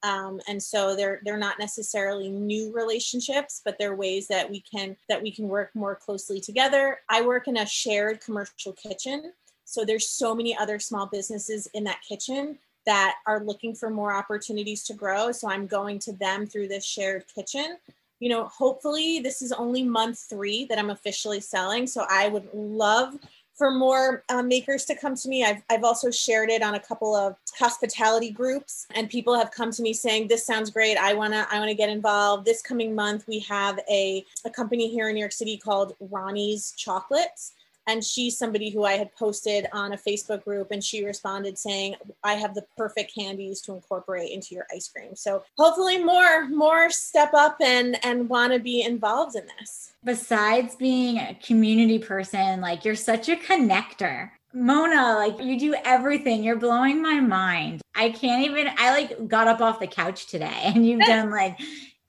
Um, 0.04 0.39
and 0.48 0.62
so 0.62 0.96
they're 0.96 1.20
they're 1.25 1.36
not 1.36 1.58
necessarily 1.58 2.30
new 2.30 2.72
relationships 2.72 3.62
but 3.65 3.77
they're 3.80 3.96
ways 3.96 4.27
that 4.27 4.48
we 4.48 4.62
can 4.62 4.96
that 5.10 5.20
we 5.20 5.32
can 5.32 5.48
work 5.48 5.72
more 5.74 5.96
closely 5.96 6.39
together 6.39 7.00
i 7.10 7.24
work 7.24 7.48
in 7.48 7.58
a 7.58 7.65
shared 7.65 8.22
commercial 8.22 8.74
kitchen 8.74 9.32
so 9.63 9.84
there's 9.84 10.08
so 10.08 10.36
many 10.36 10.56
other 10.56 10.77
small 10.77 11.08
businesses 11.08 11.68
in 11.74 11.86
that 11.86 12.01
kitchen 12.08 12.60
that 12.86 13.15
are 13.25 13.44
looking 13.44 13.74
for 13.74 13.89
more 13.89 14.13
opportunities 14.13 14.84
to 14.84 14.94
grow. 14.94 15.32
So 15.32 15.50
I'm 15.50 15.68
going 15.68 16.00
to 16.00 16.13
them 16.13 16.46
through 16.46 16.68
this 16.68 16.86
shared 16.86 17.25
kitchen. 17.34 17.77
You 18.20 18.30
know, 18.30 18.46
hopefully 18.46 19.20
this 19.20 19.42
is 19.42 19.51
only 19.51 19.84
month 19.84 20.20
three 20.30 20.65
that 20.65 20.80
I'm 20.80 20.89
officially 20.89 21.42
selling. 21.42 21.88
So 21.88 22.06
I 22.10 22.30
would 22.30 22.48
love 22.54 23.18
for 23.56 23.72
more 23.72 24.24
uh, 24.30 24.42
makers 24.42 24.84
to 24.86 24.96
come 24.96 25.15
to 25.15 25.30
me. 25.30 25.44
I've, 25.46 25.63
I've 25.70 25.84
also 25.84 26.12
shared 26.12 26.50
it 26.50 26.62
on 26.62 26.75
a 26.75 26.80
couple 26.80 27.15
of 27.15 27.36
hospitality 27.58 28.30
groups 28.30 28.86
and 28.94 29.10
people 29.10 29.34
have 29.34 29.51
come 29.51 29.72
to 29.72 29.82
me 29.82 29.94
saying, 29.94 30.27
this 30.27 30.46
sounds 30.46 30.70
great. 30.70 30.98
I 30.98 31.13
want 31.13 31.34
to, 31.34 31.48
I 31.50 31.58
want 31.58 31.70
to 31.70 31.75
get 31.75 31.89
involved. 31.89 32.46
This 32.46 32.62
coming 32.62 32.94
month, 32.94 33.25
we 33.27 33.39
have 33.39 33.80
a, 33.89 34.25
a 34.44 34.50
company 34.50 34.89
here 34.89 35.08
in 35.08 35.15
New 35.15 35.22
York 35.22 35.32
City 35.32 35.58
called 35.58 35.96
Ronnie's 36.00 36.74
Chocolates 36.74 37.54
and 37.88 38.04
she's 38.04 38.38
somebody 38.38 38.70
who 38.70 38.84
I 38.84 38.94
had 38.94 39.15
posted 39.15 39.68
on 39.72 39.94
a 39.94 39.98
Facebook 39.98 40.44
group 40.44 40.72
and 40.72 40.84
she 40.84 41.06
responded 41.06 41.58
saying 41.58 41.96
I 42.24 42.34
have 42.34 42.56
the 42.56 42.65
perfect 42.77 43.13
candies 43.13 43.62
to 43.62 43.74
incorporate 43.74 44.32
into 44.32 44.56
your 44.56 44.65
ice 44.74 44.88
cream. 44.88 45.15
So 45.15 45.44
hopefully 45.58 46.04
more 46.04 46.48
more 46.50 46.89
step 46.89 47.34
up 47.34 47.58
and 47.62 47.98
and 48.04 48.30
want 48.30 48.54
to 48.54 48.60
be 48.60 48.82
involved 48.82 49.36
in 49.36 49.48
this. 49.60 49.94
Besides 50.04 50.75
being 50.75 51.18
a 51.18 51.38
community 51.44 52.00
person, 52.00 52.62
like 52.62 52.86
you're 52.86 52.96
such 52.96 53.30
a 53.30 53.36
connector. 53.36 54.32
Mona, 54.54 55.15
like 55.15 55.39
you 55.42 55.60
do 55.60 55.75
everything. 55.84 56.42
You're 56.44 56.56
blowing 56.56 57.01
my 57.01 57.20
mind. 57.20 57.82
I 57.94 58.10
can't 58.10 58.46
even 58.46 58.70
I 58.77 58.92
like 58.92 59.27
got 59.27 59.48
up 59.48 59.62
off 59.62 59.80
the 59.80 59.88
couch 59.88 60.27
today 60.27 60.62
and 60.63 60.86
you've 60.88 61.01
done 61.06 61.30
like 61.30 61.60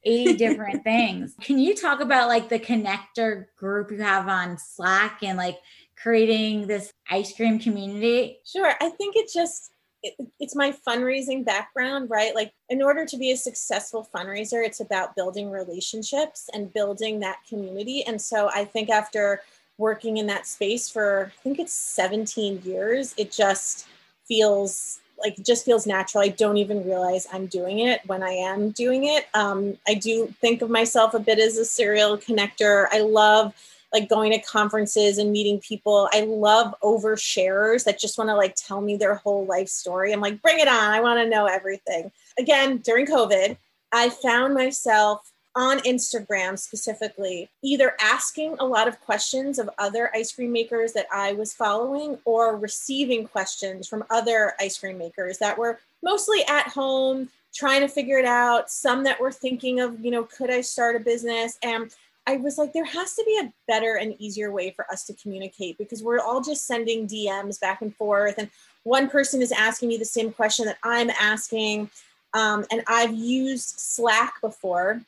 80 0.07 0.33
different 0.39 0.85
things. 0.85 1.35
Can 1.41 1.59
you 1.59 1.75
talk 1.75 2.01
about 2.01 2.29
like 2.29 2.49
the 2.49 2.59
connector 2.59 3.47
group 3.57 3.91
you 3.91 3.99
have 3.99 4.29
on 4.29 4.57
Slack 4.57 5.23
and 5.23 5.37
like 5.37 5.59
creating 5.97 6.67
this 6.67 6.93
ice 7.11 7.35
cream 7.35 7.59
community? 7.59 8.39
Sure. 8.45 8.73
I 8.81 8.89
think 8.91 9.17
it 9.17 9.31
just 9.33 9.73
it, 10.03 10.15
it's 10.39 10.55
my 10.55 10.73
fundraising 10.87 11.45
background, 11.45 12.11
right? 12.11 12.35
Like 12.35 12.53
in 12.69 12.83
order 12.83 13.05
to 13.05 13.17
be 13.17 13.33
a 13.33 13.37
successful 13.37 14.09
fundraiser, 14.15 14.65
it's 14.65 14.81
about 14.81 15.17
building 15.17 15.51
relationships 15.51 16.49
and 16.55 16.73
building 16.73 17.21
that 17.21 17.39
community. 17.49 18.05
And 18.05 18.21
so 18.21 18.49
I 18.55 18.65
think 18.65 18.89
after 18.89 19.43
working 19.79 20.17
in 20.17 20.27
that 20.27 20.47
space 20.47 20.89
for 20.89 21.33
I 21.35 21.43
think 21.43 21.59
it's 21.59 21.73
17 21.73 22.63
years, 22.63 23.15
it 23.17 23.33
just 23.33 23.89
feels 24.27 25.01
like 25.19 25.37
just 25.43 25.65
feels 25.65 25.87
natural. 25.87 26.23
I 26.23 26.29
don't 26.29 26.57
even 26.57 26.85
realize 26.85 27.27
I'm 27.33 27.47
doing 27.47 27.81
it 27.81 28.01
when 28.07 28.23
I 28.23 28.31
am 28.31 28.71
doing 28.71 29.05
it. 29.05 29.27
Um, 29.35 29.79
I 29.87 29.95
do 29.95 30.33
think 30.41 30.63
of 30.63 30.71
myself 30.71 31.15
a 31.15 31.19
bit 31.19 31.39
as 31.39 31.57
a 31.59 31.65
serial 31.65 32.19
connector. 32.19 32.87
I 32.93 33.01
love 33.01 33.55
like 33.93 34.09
going 34.09 34.33
to 34.33 34.39
conferences 34.41 35.19
and 35.19 35.33
meeting 35.33 35.59
people. 35.61 36.09
I 36.13 36.23
love 36.23 36.75
oversharers 36.83 37.85
that 37.85 37.99
just 37.99 38.19
want 38.19 38.29
to 38.29 38.37
like 38.37 38.55
tell 38.55 38.81
me 38.81 38.97
their 38.97 39.15
whole 39.15 39.47
life 39.47 39.69
story. 39.69 40.13
I'm 40.13 40.21
like, 40.21 40.43
bring 40.43 40.59
it 40.59 40.69
on. 40.69 40.75
I 40.75 41.01
want 41.01 41.21
to 41.21 41.29
know 41.29 41.47
everything. 41.47 42.11
Again, 42.39 42.79
during 42.79 43.07
COVID, 43.07 43.57
I 43.93 44.11
found 44.11 44.55
myself 44.55 45.33
on 45.57 45.79
Instagram 45.81 46.59
specifically, 46.59 47.49
either 47.63 47.97
asking 47.99 48.57
a 48.61 48.67
lot 48.67 48.87
of 48.87 49.01
questions 49.01 49.59
of 49.59 49.71
other 49.79 50.11
ice 50.15 50.33
cream 50.33 50.53
makers 50.53 50.93
that 50.93 51.07
I 51.11 51.33
was 51.33 51.55
following 51.55 52.19
or 52.27 52.57
receiving 52.57 53.27
questions 53.27 53.89
from 53.89 54.05
other 54.11 54.53
ice 54.61 54.79
cream 54.79 54.99
makers 54.99 55.39
that 55.39 55.57
were 55.57 55.81
mostly 56.03 56.45
at 56.47 56.69
home 56.69 57.31
trying 57.55 57.81
to 57.81 57.89
figure 57.89 58.19
it 58.19 58.27
out, 58.27 58.71
some 58.71 59.03
that 59.05 59.19
were 59.19 59.33
thinking 59.33 59.81
of, 59.81 59.99
you 60.05 60.11
know, 60.11 60.25
could 60.25 60.51
I 60.51 60.61
start 60.61 60.95
a 60.95 61.01
business? 61.01 61.59
And 61.63 61.91
I 62.27 62.37
was 62.37 62.59
like, 62.59 62.75
there 62.75 62.85
has 62.85 63.15
to 63.15 63.25
be 63.25 63.39
a 63.39 63.53
better 63.67 63.97
and 63.97 64.15
easier 64.19 64.53
way 64.53 64.73
for 64.73 64.85
us 64.93 65.05
to 65.05 65.15
communicate 65.15 65.79
because 65.79 66.03
we're 66.03 66.21
all 66.21 66.43
just 66.43 66.67
sending 66.67 67.09
DMs 67.09 67.59
back 67.59 67.81
and 67.81 67.97
forth. 67.97 68.35
And 68.37 68.51
one 68.83 69.09
person 69.09 69.41
is 69.41 69.53
asking 69.53 69.89
me 69.89 69.97
the 69.97 70.05
same 70.05 70.33
question 70.33 70.67
that 70.67 70.77
I'm 70.83 71.09
asking. 71.11 71.89
Um, 72.35 72.67
and 72.71 72.83
I've 72.89 73.15
used 73.15 73.79
Slack 73.79 74.41
before 74.43 75.01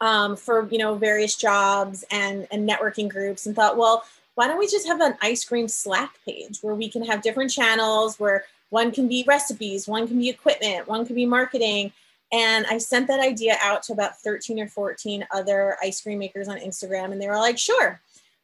um, 0.00 0.36
for 0.36 0.68
you 0.70 0.78
know 0.78 0.94
various 0.94 1.36
jobs 1.36 2.04
and 2.10 2.46
and 2.50 2.68
networking 2.68 3.08
groups 3.08 3.46
and 3.46 3.54
thought 3.54 3.76
well 3.76 4.04
why 4.34 4.46
don't 4.46 4.58
we 4.58 4.68
just 4.68 4.86
have 4.86 5.00
an 5.00 5.16
ice 5.20 5.44
cream 5.44 5.66
slack 5.66 6.14
page 6.24 6.58
where 6.62 6.74
we 6.74 6.88
can 6.88 7.04
have 7.04 7.22
different 7.22 7.50
channels 7.50 8.20
where 8.20 8.44
one 8.70 8.92
can 8.92 9.08
be 9.08 9.24
recipes 9.26 9.88
one 9.88 10.06
can 10.06 10.18
be 10.18 10.28
equipment 10.28 10.86
one 10.86 11.04
can 11.06 11.16
be 11.16 11.26
marketing. 11.26 11.92
And 12.30 12.66
i 12.66 12.78
sent 12.78 13.08
that 13.08 13.20
idea 13.20 13.56
out 13.62 13.82
to 13.84 13.92
about 13.92 14.18
13 14.18 14.60
or 14.60 14.68
14 14.68 15.26
other 15.32 15.76
ice 15.82 16.00
cream 16.00 16.18
makers 16.18 16.48
on 16.48 16.58
instagram 16.58 17.12
and 17.12 17.20
they 17.20 17.28
were 17.28 17.36
like 17.36 17.58
sure. 17.58 18.00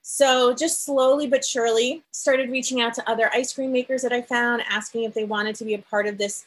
So 0.06 0.54
just 0.54 0.84
slowly 0.84 1.26
but 1.26 1.44
surely 1.44 2.02
started 2.10 2.50
reaching 2.50 2.82
out 2.82 2.94
to 2.94 3.08
other 3.08 3.30
ice 3.32 3.52
cream 3.52 3.72
makers 3.72 4.02
that 4.02 4.12
i 4.12 4.20
found 4.20 4.62
asking 4.68 5.04
if 5.04 5.14
they 5.14 5.24
wanted 5.24 5.54
to 5.56 5.64
be 5.64 5.74
a 5.74 5.78
part 5.78 6.06
of 6.06 6.18
this 6.18 6.44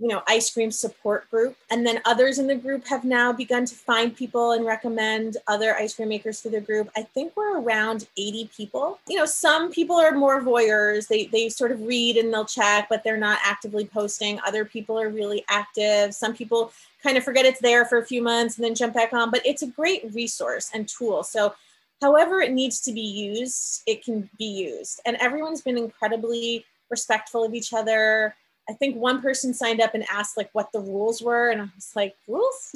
you 0.00 0.08
know 0.08 0.22
ice 0.26 0.50
cream 0.50 0.70
support 0.70 1.30
group. 1.30 1.56
And 1.70 1.86
then 1.86 2.00
others 2.06 2.38
in 2.38 2.46
the 2.46 2.54
group 2.54 2.86
have 2.88 3.04
now 3.04 3.32
begun 3.32 3.66
to 3.66 3.74
find 3.74 4.16
people 4.16 4.52
and 4.52 4.64
recommend 4.64 5.36
other 5.46 5.76
ice 5.76 5.94
cream 5.94 6.08
makers 6.08 6.40
for 6.40 6.48
the 6.48 6.60
group. 6.60 6.90
I 6.96 7.02
think 7.02 7.36
we're 7.36 7.60
around 7.60 8.08
80 8.16 8.50
people. 8.56 8.98
You 9.06 9.18
know 9.18 9.26
some 9.26 9.70
people 9.70 9.96
are 9.96 10.12
more 10.12 10.40
voyeurs. 10.40 11.06
They 11.06 11.26
they 11.26 11.50
sort 11.50 11.70
of 11.70 11.82
read 11.82 12.16
and 12.16 12.32
they'll 12.32 12.46
check 12.46 12.88
but 12.88 13.04
they're 13.04 13.18
not 13.18 13.38
actively 13.44 13.84
posting. 13.84 14.40
Other 14.46 14.64
people 14.64 14.98
are 14.98 15.10
really 15.10 15.44
active. 15.50 16.14
Some 16.14 16.34
people 16.34 16.72
kind 17.02 17.18
of 17.18 17.24
forget 17.24 17.44
it's 17.44 17.60
there 17.60 17.84
for 17.84 17.98
a 17.98 18.06
few 18.06 18.22
months 18.22 18.56
and 18.56 18.64
then 18.64 18.74
jump 18.74 18.94
back 18.94 19.12
on 19.12 19.30
but 19.30 19.44
it's 19.44 19.62
a 19.62 19.66
great 19.66 20.02
resource 20.14 20.70
and 20.72 20.88
tool. 20.88 21.22
So 21.22 21.54
however 22.00 22.40
it 22.40 22.52
needs 22.52 22.80
to 22.80 22.92
be 22.92 23.02
used 23.02 23.82
it 23.86 24.02
can 24.02 24.30
be 24.38 24.46
used. 24.46 25.02
And 25.04 25.18
everyone's 25.20 25.60
been 25.60 25.76
incredibly 25.76 26.64
respectful 26.88 27.44
of 27.44 27.54
each 27.54 27.74
other 27.74 28.34
I 28.68 28.72
think 28.74 28.96
one 28.96 29.20
person 29.20 29.52
signed 29.54 29.80
up 29.80 29.94
and 29.94 30.04
asked 30.10 30.36
like 30.36 30.50
what 30.52 30.72
the 30.72 30.80
rules 30.80 31.22
were, 31.22 31.50
and 31.50 31.62
I 31.62 31.68
was 31.74 31.92
like, 31.94 32.16
rules? 32.28 32.72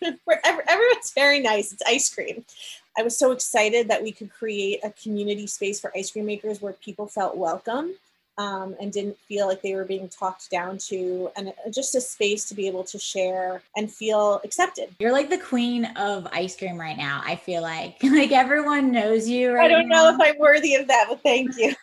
Everyone's 0.02 1.12
very 1.14 1.40
nice. 1.40 1.72
It's 1.72 1.82
ice 1.86 2.12
cream. 2.12 2.44
I 2.96 3.02
was 3.02 3.18
so 3.18 3.32
excited 3.32 3.88
that 3.88 4.02
we 4.02 4.12
could 4.12 4.32
create 4.32 4.80
a 4.84 4.90
community 4.90 5.46
space 5.46 5.80
for 5.80 5.92
ice 5.96 6.10
cream 6.10 6.26
makers 6.26 6.60
where 6.60 6.74
people 6.74 7.06
felt 7.06 7.36
welcome 7.36 7.94
um, 8.38 8.74
and 8.80 8.92
didn't 8.92 9.18
feel 9.28 9.46
like 9.46 9.62
they 9.62 9.74
were 9.74 9.84
being 9.84 10.08
talked 10.08 10.50
down 10.50 10.78
to, 10.78 11.30
and 11.36 11.52
just 11.70 11.94
a 11.94 12.00
space 12.00 12.48
to 12.48 12.54
be 12.54 12.66
able 12.66 12.84
to 12.84 12.98
share 12.98 13.62
and 13.76 13.90
feel 13.90 14.40
accepted. 14.44 14.88
You're 14.98 15.12
like 15.12 15.28
the 15.28 15.38
queen 15.38 15.84
of 15.96 16.26
ice 16.32 16.56
cream 16.56 16.78
right 16.78 16.96
now. 16.96 17.22
I 17.24 17.36
feel 17.36 17.62
like 17.62 17.96
like 18.02 18.32
everyone 18.32 18.90
knows 18.90 19.28
you. 19.28 19.52
Right 19.52 19.66
I 19.66 19.68
don't 19.68 19.88
now. 19.88 20.04
know 20.04 20.14
if 20.14 20.20
I'm 20.20 20.38
worthy 20.38 20.74
of 20.76 20.88
that, 20.88 21.06
but 21.08 21.22
thank 21.22 21.56
you. 21.56 21.74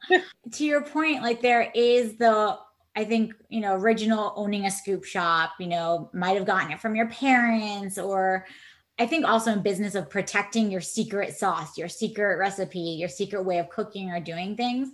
to 0.52 0.64
your 0.64 0.82
point, 0.82 1.22
like 1.22 1.42
there 1.42 1.70
is 1.74 2.16
the 2.16 2.58
I 2.98 3.04
think, 3.04 3.32
you 3.48 3.60
know, 3.60 3.76
original 3.76 4.32
owning 4.34 4.66
a 4.66 4.72
scoop 4.72 5.04
shop, 5.04 5.52
you 5.60 5.68
know, 5.68 6.10
might 6.12 6.34
have 6.36 6.44
gotten 6.44 6.72
it 6.72 6.80
from 6.80 6.96
your 6.96 7.08
parents 7.08 7.96
or 7.96 8.44
I 8.98 9.06
think 9.06 9.24
also 9.24 9.52
in 9.52 9.62
business 9.62 9.94
of 9.94 10.10
protecting 10.10 10.68
your 10.68 10.80
secret 10.80 11.32
sauce, 11.36 11.78
your 11.78 11.88
secret 11.88 12.38
recipe, 12.38 12.80
your 12.80 13.08
secret 13.08 13.44
way 13.44 13.58
of 13.58 13.68
cooking 13.68 14.10
or 14.10 14.18
doing 14.18 14.56
things. 14.56 14.88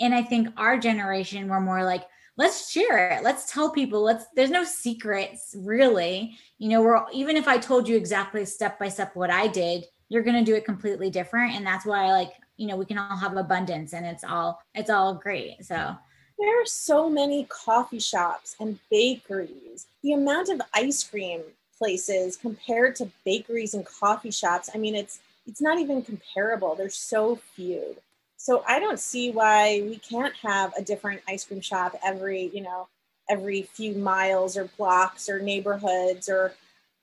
And 0.00 0.14
I 0.14 0.22
think 0.22 0.48
our 0.56 0.78
generation, 0.78 1.46
we're 1.46 1.60
more 1.60 1.84
like, 1.84 2.04
let's 2.38 2.70
share 2.70 3.10
it. 3.10 3.22
Let's 3.22 3.52
tell 3.52 3.70
people. 3.70 4.02
Let's, 4.02 4.24
there's 4.34 4.48
no 4.48 4.64
secrets 4.64 5.54
really. 5.58 6.38
You 6.56 6.70
know, 6.70 6.80
we're, 6.80 7.04
even 7.12 7.36
if 7.36 7.46
I 7.46 7.58
told 7.58 7.86
you 7.86 7.94
exactly 7.94 8.46
step 8.46 8.78
by 8.78 8.88
step 8.88 9.14
what 9.14 9.28
I 9.28 9.48
did, 9.48 9.84
you're 10.08 10.22
going 10.22 10.42
to 10.42 10.50
do 10.50 10.56
it 10.56 10.64
completely 10.64 11.10
different. 11.10 11.52
And 11.52 11.66
that's 11.66 11.84
why, 11.84 12.10
like, 12.10 12.32
you 12.56 12.68
know, 12.68 12.76
we 12.76 12.86
can 12.86 12.96
all 12.96 13.18
have 13.18 13.36
abundance 13.36 13.92
and 13.92 14.06
it's 14.06 14.24
all, 14.24 14.62
it's 14.74 14.88
all 14.88 15.16
great. 15.16 15.62
So, 15.62 15.94
there 16.38 16.60
are 16.62 16.66
so 16.66 17.08
many 17.08 17.44
coffee 17.48 17.98
shops 17.98 18.56
and 18.60 18.78
bakeries. 18.90 19.86
The 20.02 20.12
amount 20.12 20.48
of 20.48 20.60
ice 20.74 21.02
cream 21.04 21.42
places 21.78 22.36
compared 22.36 22.96
to 22.96 23.10
bakeries 23.24 23.74
and 23.74 23.84
coffee 23.86 24.30
shops, 24.30 24.70
I 24.74 24.78
mean, 24.78 24.94
it's 24.94 25.20
it's 25.46 25.60
not 25.60 25.78
even 25.78 26.02
comparable. 26.02 26.74
There's 26.74 26.96
so 26.96 27.36
few. 27.36 27.96
So 28.36 28.64
I 28.66 28.78
don't 28.78 28.98
see 28.98 29.30
why 29.30 29.82
we 29.82 29.96
can't 29.98 30.34
have 30.42 30.72
a 30.76 30.82
different 30.82 31.20
ice 31.28 31.44
cream 31.44 31.60
shop 31.60 31.94
every, 32.04 32.50
you 32.54 32.62
know, 32.62 32.88
every 33.28 33.62
few 33.62 33.94
miles 33.94 34.56
or 34.56 34.66
blocks 34.76 35.28
or 35.28 35.40
neighborhoods 35.40 36.28
or 36.28 36.54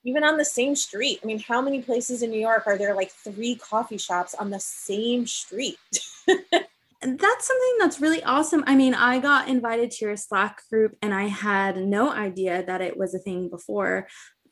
even 0.04 0.24
on 0.24 0.36
the 0.36 0.44
same 0.44 0.74
street. 0.74 1.20
I 1.22 1.26
mean, 1.26 1.38
how 1.38 1.60
many 1.60 1.82
places 1.82 2.22
in 2.22 2.30
New 2.30 2.40
York 2.40 2.64
are 2.66 2.76
there 2.76 2.94
like 2.94 3.10
three 3.12 3.54
coffee 3.56 3.98
shops 3.98 4.34
on 4.34 4.50
the 4.50 4.60
same 4.60 5.26
street? 5.26 5.78
that's 7.02 7.46
something 7.46 7.76
that's 7.78 8.00
really 8.00 8.22
awesome. 8.22 8.64
I 8.66 8.74
mean, 8.74 8.94
I 8.94 9.18
got 9.18 9.48
invited 9.48 9.90
to 9.92 10.04
your 10.06 10.16
Slack 10.16 10.62
group 10.70 10.96
and 11.02 11.12
I 11.12 11.24
had 11.24 11.76
no 11.76 12.10
idea 12.12 12.64
that 12.64 12.80
it 12.80 12.96
was 12.96 13.14
a 13.14 13.18
thing 13.18 13.48
before. 13.48 14.08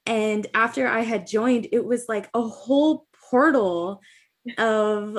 And 0.06 0.46
after 0.54 0.88
I 0.88 1.00
had 1.00 1.26
joined, 1.26 1.68
it 1.72 1.84
was 1.84 2.06
like 2.08 2.28
a 2.34 2.42
whole 2.42 3.06
portal 3.30 4.00
of 4.58 5.18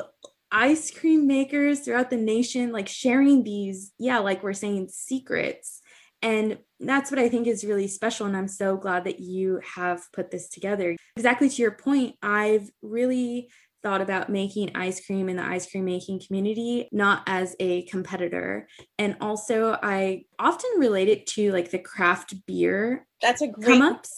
ice 0.52 0.92
cream 0.92 1.28
makers 1.28 1.80
throughout 1.80 2.10
the 2.10 2.18
nation, 2.18 2.72
like 2.72 2.88
sharing 2.88 3.44
these, 3.44 3.94
yeah, 3.98 4.20
like 4.20 4.44
we're 4.44 4.54
saying, 4.54 4.90
secrets. 4.90 5.82
And 6.22 6.60
that's 6.80 7.10
what 7.10 7.20
I 7.20 7.30
think 7.30 7.48
is 7.48 7.64
really 7.64 7.88
special. 7.88 8.28
And 8.28 8.36
I'm 8.36 8.48
so 8.48 8.76
glad 8.78 9.06
that 9.06 9.20
you 9.20 9.60
have 9.76 10.04
put 10.12 10.30
this 10.30 10.50
together. 10.50 10.96
Exactly 11.16 11.50
to 11.50 11.62
your 11.62 11.72
point, 11.72 12.16
I've 12.22 12.70
really 12.82 13.50
thought 13.84 14.02
about 14.02 14.30
making 14.30 14.76
ice 14.76 15.06
cream 15.06 15.30
in 15.30 15.36
the 15.36 15.44
ice 15.44 15.70
cream 15.70 15.86
making 15.86 16.22
community 16.26 16.88
not 16.92 17.24
as 17.28 17.56
a 17.60 17.84
competitor. 17.84 18.68
And 18.98 19.18
also 19.22 19.78
i 19.82 20.24
often 20.40 20.70
relate 20.78 21.08
it 21.08 21.26
to 21.28 21.52
like 21.52 21.72
the 21.72 21.80
craft 21.80 22.34
beer 22.46 23.08
that's 23.22 23.42
a 23.42 23.48
great 23.48 23.80
come 23.80 23.82
ups 23.82 24.14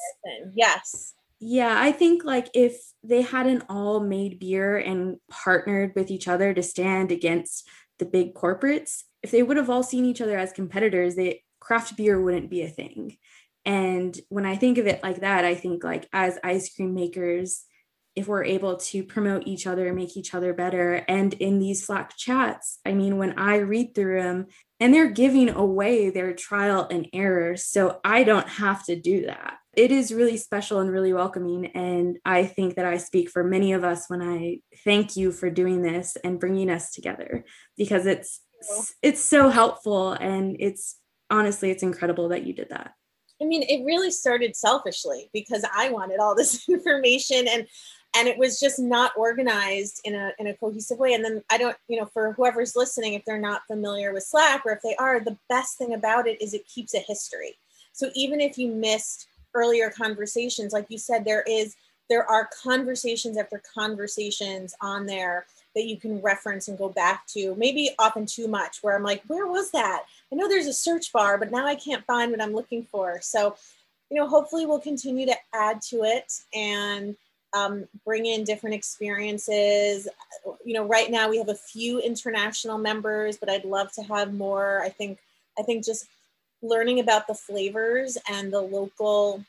yes. 0.53 1.13
Yeah 1.39 1.75
i 1.77 1.91
think 1.91 2.23
like 2.23 2.49
if 2.53 2.77
they 3.03 3.21
hadn't 3.21 3.63
all 3.69 3.99
made 3.99 4.39
beer 4.39 4.77
and 4.77 5.17
partnered 5.29 5.93
with 5.95 6.11
each 6.11 6.27
other 6.27 6.53
to 6.53 6.63
stand 6.63 7.11
against 7.11 7.67
the 7.99 8.05
big 8.05 8.33
corporates 8.33 9.03
if 9.21 9.31
they 9.31 9.43
would 9.43 9.57
have 9.57 9.69
all 9.69 9.83
seen 9.83 10.05
each 10.05 10.21
other 10.21 10.37
as 10.37 10.51
competitors 10.51 11.15
they 11.15 11.43
craft 11.59 11.95
beer 11.95 12.21
wouldn't 12.21 12.49
be 12.49 12.61
a 12.61 12.69
thing. 12.69 13.17
And 13.65 14.19
when 14.29 14.45
i 14.45 14.55
think 14.55 14.77
of 14.77 14.87
it 14.87 15.01
like 15.01 15.21
that 15.21 15.45
i 15.45 15.55
think 15.55 15.83
like 15.83 16.07
as 16.11 16.37
ice 16.43 16.73
cream 16.73 16.93
makers 16.93 17.63
if 18.15 18.27
we're 18.27 18.43
able 18.43 18.77
to 18.77 19.03
promote 19.03 19.47
each 19.47 19.65
other 19.65 19.87
and 19.87 19.95
make 19.95 20.15
each 20.15 20.33
other 20.33 20.53
better. 20.53 21.03
And 21.07 21.33
in 21.35 21.59
these 21.59 21.85
slack 21.85 22.15
chats 22.17 22.79
i 22.85 22.93
mean 22.93 23.17
when 23.17 23.37
i 23.37 23.57
read 23.57 23.95
through 23.95 24.21
them 24.21 24.47
and 24.79 24.93
they're 24.93 25.11
giving 25.11 25.49
away 25.49 26.09
their 26.09 26.33
trial 26.33 26.87
and 26.89 27.07
error 27.13 27.55
so 27.55 27.99
i 28.03 28.23
don't 28.23 28.47
have 28.47 28.85
to 28.85 28.95
do 28.95 29.25
that. 29.25 29.57
It 29.75 29.91
is 29.91 30.13
really 30.13 30.37
special 30.37 30.79
and 30.79 30.91
really 30.91 31.13
welcoming 31.13 31.67
and 31.67 32.17
i 32.25 32.45
think 32.45 32.75
that 32.75 32.85
i 32.85 32.97
speak 32.97 33.29
for 33.29 33.43
many 33.43 33.73
of 33.73 33.83
us 33.83 34.05
when 34.07 34.21
i 34.21 34.59
thank 34.83 35.15
you 35.15 35.31
for 35.31 35.49
doing 35.49 35.81
this 35.81 36.15
and 36.23 36.39
bringing 36.39 36.69
us 36.69 36.91
together 36.91 37.43
because 37.77 38.05
it's 38.05 38.41
it's 39.01 39.21
so 39.21 39.49
helpful 39.49 40.13
and 40.13 40.55
it's 40.59 40.97
honestly 41.29 41.71
it's 41.71 41.83
incredible 41.83 42.29
that 42.29 42.45
you 42.45 42.53
did 42.53 42.69
that. 42.69 42.93
I 43.41 43.45
mean, 43.45 43.63
it 43.63 43.83
really 43.83 44.11
started 44.11 44.55
selfishly 44.55 45.29
because 45.33 45.65
I 45.75 45.89
wanted 45.89 46.19
all 46.19 46.35
this 46.35 46.67
information 46.69 47.47
and 47.47 47.67
and 48.15 48.27
it 48.27 48.37
was 48.37 48.59
just 48.59 48.79
not 48.79 49.11
organized 49.17 50.01
in 50.03 50.15
a 50.15 50.31
in 50.39 50.47
a 50.47 50.53
cohesive 50.53 50.97
way. 50.97 51.13
And 51.13 51.23
then 51.23 51.43
i 51.49 51.57
don't 51.57 51.77
you 51.87 51.99
know 51.99 52.05
for 52.05 52.33
whoever's 52.33 52.75
listening 52.75 53.13
if 53.13 53.25
they're 53.25 53.39
not 53.39 53.65
familiar 53.67 54.13
with 54.13 54.23
slack 54.23 54.63
or 54.65 54.71
if 54.71 54.81
they 54.81 54.95
are 54.95 55.19
the 55.19 55.37
best 55.49 55.77
thing 55.77 55.93
about 55.93 56.27
it 56.27 56.41
is 56.41 56.53
it 56.53 56.67
keeps 56.67 56.93
a 56.93 56.99
history. 56.99 57.55
So 57.91 58.09
even 58.15 58.41
if 58.41 58.57
you 58.57 58.69
missed 58.69 59.27
earlier 59.55 59.89
conversations 59.89 60.73
like 60.73 60.87
you 60.89 60.97
said 60.97 61.25
there 61.25 61.43
is 61.43 61.75
there 62.09 62.29
are 62.29 62.49
conversations 62.61 63.37
after 63.37 63.61
conversations 63.73 64.75
on 64.81 65.05
there 65.05 65.45
that 65.75 65.85
you 65.85 65.97
can 65.97 66.21
reference 66.21 66.67
and 66.67 66.77
go 66.77 66.89
back 66.89 67.25
to 67.27 67.55
maybe 67.55 67.89
often 67.97 68.25
too 68.25 68.47
much 68.47 68.79
where 68.81 68.95
i'm 68.95 69.03
like 69.03 69.23
where 69.27 69.47
was 69.47 69.71
that? 69.71 70.03
I 70.31 70.35
know 70.35 70.47
there's 70.47 70.67
a 70.67 70.73
search 70.73 71.13
bar 71.13 71.37
but 71.37 71.51
now 71.51 71.65
i 71.67 71.75
can't 71.75 72.05
find 72.05 72.31
what 72.31 72.41
i'm 72.41 72.53
looking 72.53 72.83
for. 72.83 73.19
So 73.21 73.55
you 74.09 74.17
know 74.17 74.27
hopefully 74.27 74.65
we'll 74.65 74.79
continue 74.79 75.25
to 75.27 75.35
add 75.53 75.81
to 75.89 76.03
it 76.03 76.31
and 76.53 77.15
um, 77.53 77.85
bring 78.05 78.25
in 78.25 78.43
different 78.43 78.75
experiences. 78.75 80.07
You 80.65 80.73
know, 80.73 80.85
right 80.85 81.09
now 81.09 81.29
we 81.29 81.37
have 81.37 81.49
a 81.49 81.55
few 81.55 81.99
international 81.99 82.77
members, 82.77 83.37
but 83.37 83.49
I'd 83.49 83.65
love 83.65 83.91
to 83.93 84.03
have 84.03 84.33
more. 84.33 84.81
I 84.83 84.89
think 84.89 85.19
I 85.57 85.63
think 85.63 85.85
just 85.85 86.07
learning 86.61 86.99
about 86.99 87.27
the 87.27 87.35
flavors 87.35 88.17
and 88.29 88.51
the 88.51 88.61
local, 88.61 89.43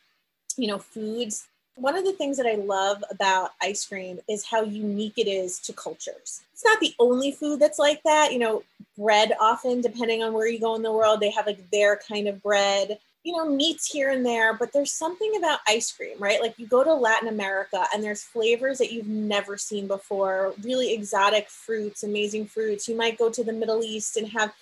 you 0.56 0.66
know, 0.66 0.78
foods. 0.78 1.46
One 1.76 1.96
of 1.96 2.04
the 2.04 2.12
things 2.12 2.36
that 2.36 2.46
I 2.46 2.54
love 2.54 3.02
about 3.10 3.52
ice 3.60 3.84
cream 3.84 4.20
is 4.28 4.44
how 4.44 4.62
unique 4.62 5.14
it 5.16 5.26
is 5.26 5.58
to 5.60 5.72
cultures. 5.72 6.42
It's 6.52 6.64
not 6.64 6.78
the 6.78 6.94
only 7.00 7.32
food 7.32 7.58
that's 7.58 7.78
like 7.78 8.02
that. 8.04 8.32
You 8.32 8.38
know, 8.38 8.62
bread 8.96 9.32
often, 9.40 9.80
depending 9.80 10.22
on 10.22 10.32
where 10.32 10.46
you 10.46 10.60
go 10.60 10.76
in 10.76 10.82
the 10.82 10.92
world, 10.92 11.20
they 11.20 11.30
have 11.30 11.46
like 11.46 11.70
their 11.70 11.96
kind 11.96 12.28
of 12.28 12.42
bread 12.42 12.98
you 13.24 13.34
know, 13.34 13.48
meats 13.48 13.90
here 13.90 14.10
and 14.10 14.24
there, 14.24 14.52
but 14.52 14.70
there's 14.72 14.92
something 14.92 15.34
about 15.38 15.60
ice 15.66 15.90
cream, 15.90 16.16
right? 16.18 16.42
Like 16.42 16.58
you 16.58 16.66
go 16.66 16.84
to 16.84 16.92
Latin 16.92 17.28
America 17.28 17.86
and 17.92 18.04
there's 18.04 18.22
flavors 18.22 18.76
that 18.78 18.92
you've 18.92 19.08
never 19.08 19.56
seen 19.56 19.86
before, 19.86 20.52
really 20.62 20.92
exotic 20.92 21.48
fruits, 21.48 22.02
amazing 22.02 22.46
fruits. 22.46 22.86
You 22.86 22.96
might 22.96 23.16
go 23.16 23.30
to 23.30 23.42
the 23.42 23.52
Middle 23.52 23.82
East 23.82 24.18
and 24.18 24.28
have 24.28 24.52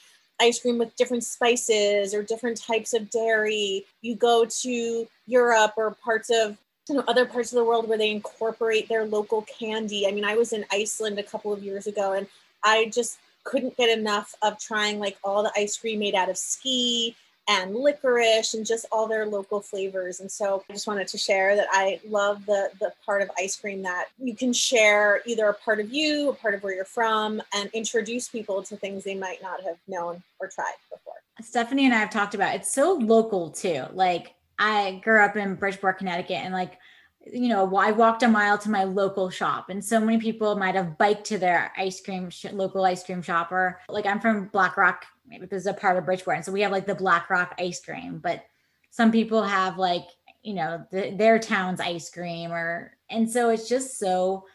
ice 0.41 0.61
cream 0.61 0.79
with 0.79 0.95
different 0.95 1.25
spices 1.25 2.15
or 2.15 2.23
different 2.23 2.57
types 2.57 2.95
of 2.95 3.11
dairy. 3.11 3.85
You 4.01 4.15
go 4.15 4.45
to 4.45 5.09
Europe 5.27 5.73
or 5.77 5.97
parts 6.05 6.31
of 6.31 6.57
you 6.89 6.97
know 6.97 7.05
other 7.09 7.27
parts 7.27 7.53
of 7.53 7.57
the 7.57 7.65
world 7.65 7.89
where 7.89 7.99
they 7.99 8.11
incorporate 8.11 8.89
their 8.89 9.05
local 9.05 9.43
candy. 9.43 10.07
I 10.07 10.13
mean, 10.13 10.25
I 10.25 10.37
was 10.37 10.53
in 10.53 10.65
Iceland 10.71 11.19
a 11.19 11.25
couple 11.25 11.53
of 11.53 11.65
years 11.65 11.89
ago 11.89 12.13
and 12.13 12.29
I 12.63 12.91
just 12.95 13.19
couldn't 13.43 13.77
get 13.77 13.97
enough 13.97 14.37
of 14.41 14.59
trying 14.61 15.01
like 15.01 15.19
all 15.25 15.43
the 15.43 15.53
ice 15.57 15.77
cream 15.77 15.99
made 15.99 16.15
out 16.15 16.31
of 16.31 16.37
skyr 16.37 17.17
and 17.49 17.75
licorice 17.75 18.55
and 18.55 18.65
just 18.65 18.87
all 18.93 19.07
their 19.07 19.27
local 19.27 19.61
flavors. 19.61 20.21
And 20.21 20.31
so 20.31 20.65
I 20.69 20.73
just 20.73 20.87
wanted 20.87 21.09
to 21.09 21.19
share 21.19 21.57
that 21.57 21.67
I 21.71 22.01
love 22.09 22.47
the 22.47 22.71
the 22.81 22.93
part 23.05 23.23
of 23.23 23.31
ice 23.39 23.57
cream 23.57 23.83
that 23.83 24.07
you 24.19 24.35
can 24.35 24.53
share 24.53 25.23
either 25.27 25.47
a 25.47 25.55
part 25.55 25.81
of 25.81 25.93
you, 25.93 26.31
a 26.31 26.35
part 26.35 26.55
of 26.55 26.63
where 26.63 26.75
you're 26.75 26.85
from, 26.85 27.43
and 27.55 27.69
introduce 27.73 28.29
people 28.29 28.63
to 28.63 28.77
things 28.77 29.05
they 29.05 29.15
might 29.15 29.43
not 29.43 29.63
have 29.63 29.77
known 29.89 30.23
or 30.39 30.49
tried 30.49 30.75
before. 30.91 31.15
Stephanie 31.41 31.87
and 31.87 31.95
I 31.95 31.99
have 31.99 32.11
talked 32.11 32.35
about 32.35 32.55
it's 32.55 32.73
so 32.73 32.93
local 32.95 33.51
too. 33.51 33.85
Like 33.93 34.35
I 34.59 35.01
grew 35.03 35.21
up 35.21 35.37
in 35.37 35.57
Bridgeport, 35.57 35.99
Connecticut, 35.99 36.37
and 36.37 36.55
like 36.55 36.79
you 37.27 37.49
know, 37.49 37.77
I 37.77 37.93
walked 37.93 38.23
a 38.23 38.29
mile 38.29 38.59
to 38.59 38.71
my 38.71 38.85
local 38.85 39.31
shop, 39.31 39.71
and 39.71 39.85
so 39.85 40.01
many 40.01 40.19
people 40.19 40.57
might 40.57 40.75
have 40.75 40.99
biked 40.99 41.25
to 41.27 41.39
their 41.39 41.73
ice 41.77 42.01
cream 42.01 42.31
sh- 42.31 42.47
local 42.53 42.85
ice 42.85 43.05
cream 43.05 43.23
shop. 43.23 43.53
Or 43.53 43.81
like 43.89 44.07
I'm 44.07 44.21
from 44.21 44.47
Black 44.47 44.77
Rock, 44.77 45.07
this 45.27 45.63
is 45.63 45.67
a 45.67 45.75
part 45.75 45.97
of 45.97 46.05
Bridgeport, 46.05 46.37
and 46.37 46.45
so 46.45 46.53
we 46.53 46.63
have 46.63 46.73
like 46.73 46.87
the 46.87 46.95
Black 46.95 47.31
Rock 47.31 47.55
ice 47.59 47.81
cream. 47.81 48.19
But 48.19 48.45
some 48.91 49.13
people 49.13 49.43
have 49.43 49.79
like 49.79 50.07
you 50.43 50.55
know 50.55 50.85
the, 50.91 51.11
their 51.17 51.39
town's 51.39 51.81
ice 51.81 52.11
cream, 52.11 52.53
or 52.53 52.97
and 53.11 53.31
so 53.31 53.51
it's 53.51 53.69
just 53.69 53.99
so 53.99 54.47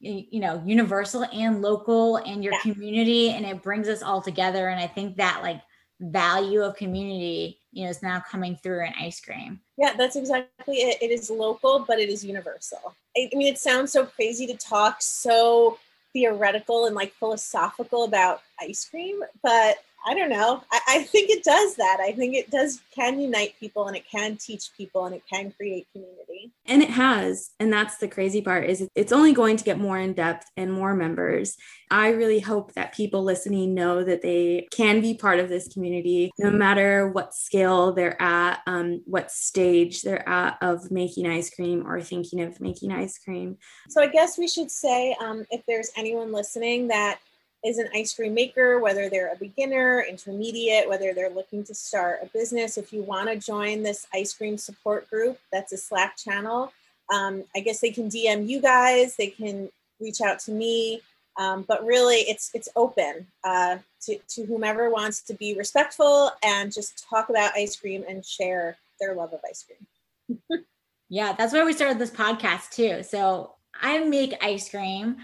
you 0.00 0.40
know 0.40 0.62
universal 0.66 1.24
and 1.32 1.62
local 1.62 2.16
and 2.16 2.42
your 2.42 2.54
yeah. 2.54 2.72
community, 2.72 3.30
and 3.30 3.46
it 3.46 3.62
brings 3.62 3.88
us 3.88 4.02
all 4.02 4.20
together. 4.20 4.68
And 4.68 4.80
I 4.80 4.86
think 4.86 5.16
that 5.16 5.40
like 5.42 5.60
value 6.00 6.62
of 6.62 6.76
community 6.76 7.60
you 7.72 7.84
know 7.84 7.90
is 7.90 8.02
now 8.02 8.22
coming 8.30 8.56
through 8.56 8.84
in 8.84 8.92
ice 9.00 9.20
cream 9.20 9.60
yeah 9.78 9.94
that's 9.96 10.16
exactly 10.16 10.76
it 10.76 10.98
it 11.00 11.10
is 11.10 11.30
local 11.30 11.84
but 11.86 12.00
it 12.00 12.08
is 12.08 12.24
universal 12.24 12.94
i 13.16 13.28
mean 13.32 13.46
it 13.46 13.58
sounds 13.58 13.92
so 13.92 14.04
crazy 14.04 14.46
to 14.46 14.56
talk 14.56 15.00
so 15.00 15.78
theoretical 16.12 16.86
and 16.86 16.94
like 16.94 17.12
philosophical 17.14 18.04
about 18.04 18.42
ice 18.60 18.84
cream 18.84 19.20
but 19.42 19.76
I 20.06 20.14
don't 20.14 20.28
know. 20.28 20.62
I, 20.70 20.80
I, 20.88 21.02
think 21.02 21.30
it 21.30 21.42
does 21.44 21.76
that. 21.76 21.98
I 22.00 22.12
think 22.12 22.34
it 22.34 22.50
does 22.50 22.80
can 22.94 23.18
unite 23.18 23.54
people 23.58 23.86
and 23.86 23.96
it 23.96 24.04
can 24.10 24.36
teach 24.36 24.70
people 24.76 25.06
and 25.06 25.14
it 25.14 25.22
can 25.32 25.50
create 25.52 25.86
community. 25.92 26.52
And 26.66 26.82
it 26.82 26.90
has. 26.90 27.50
And 27.58 27.72
that's 27.72 27.96
the 27.96 28.08
crazy 28.08 28.42
part 28.42 28.68
is 28.68 28.86
it's 28.94 29.12
only 29.12 29.32
going 29.32 29.56
to 29.56 29.64
get 29.64 29.78
more 29.78 29.98
in 29.98 30.12
depth 30.12 30.46
and 30.56 30.72
more 30.72 30.94
members. 30.94 31.56
I 31.90 32.08
really 32.08 32.40
hope 32.40 32.74
that 32.74 32.94
people 32.94 33.22
listening 33.22 33.72
know 33.74 34.04
that 34.04 34.20
they 34.20 34.66
can 34.70 35.00
be 35.00 35.14
part 35.14 35.40
of 35.40 35.48
this 35.48 35.68
community 35.68 36.30
no 36.38 36.50
matter 36.50 37.08
what 37.08 37.34
scale 37.34 37.92
they're 37.92 38.20
at, 38.20 38.60
um, 38.66 39.02
what 39.06 39.30
stage 39.30 40.02
they're 40.02 40.28
at 40.28 40.58
of 40.60 40.90
making 40.90 41.26
ice 41.26 41.48
cream 41.48 41.86
or 41.86 42.02
thinking 42.02 42.42
of 42.42 42.60
making 42.60 42.92
ice 42.92 43.18
cream. 43.18 43.56
So 43.88 44.02
I 44.02 44.08
guess 44.08 44.36
we 44.36 44.48
should 44.48 44.70
say 44.70 45.16
um, 45.20 45.44
if 45.50 45.62
there's 45.66 45.90
anyone 45.96 46.32
listening 46.32 46.88
that 46.88 47.20
is 47.64 47.78
an 47.78 47.88
ice 47.94 48.14
cream 48.14 48.34
maker, 48.34 48.78
whether 48.78 49.08
they're 49.08 49.32
a 49.32 49.36
beginner, 49.36 50.04
intermediate, 50.08 50.88
whether 50.88 51.14
they're 51.14 51.30
looking 51.30 51.64
to 51.64 51.74
start 51.74 52.20
a 52.22 52.26
business, 52.26 52.76
if 52.76 52.92
you 52.92 53.02
want 53.02 53.28
to 53.28 53.36
join 53.36 53.82
this 53.82 54.06
ice 54.12 54.34
cream 54.34 54.58
support 54.58 55.08
group, 55.08 55.38
that's 55.50 55.72
a 55.72 55.78
Slack 55.78 56.16
channel. 56.16 56.72
Um, 57.12 57.44
I 57.56 57.60
guess 57.60 57.80
they 57.80 57.90
can 57.90 58.10
DM 58.10 58.46
you 58.48 58.60
guys, 58.60 59.16
they 59.16 59.28
can 59.28 59.70
reach 59.98 60.20
out 60.20 60.38
to 60.40 60.52
me, 60.52 61.00
um, 61.38 61.64
but 61.66 61.84
really 61.84 62.16
it's 62.16 62.50
it's 62.54 62.68
open 62.76 63.26
uh, 63.44 63.78
to, 64.02 64.18
to 64.28 64.44
whomever 64.44 64.90
wants 64.90 65.22
to 65.22 65.34
be 65.34 65.54
respectful 65.54 66.30
and 66.44 66.72
just 66.72 67.06
talk 67.08 67.30
about 67.30 67.52
ice 67.56 67.76
cream 67.76 68.04
and 68.08 68.24
share 68.24 68.76
their 69.00 69.14
love 69.14 69.32
of 69.32 69.40
ice 69.48 69.64
cream. 69.64 70.64
yeah, 71.08 71.32
that's 71.32 71.52
why 71.52 71.64
we 71.64 71.72
started 71.72 71.98
this 71.98 72.10
podcast 72.10 72.70
too. 72.70 73.02
So 73.02 73.54
I 73.80 74.04
make 74.04 74.34
ice 74.42 74.68
cream 74.68 75.16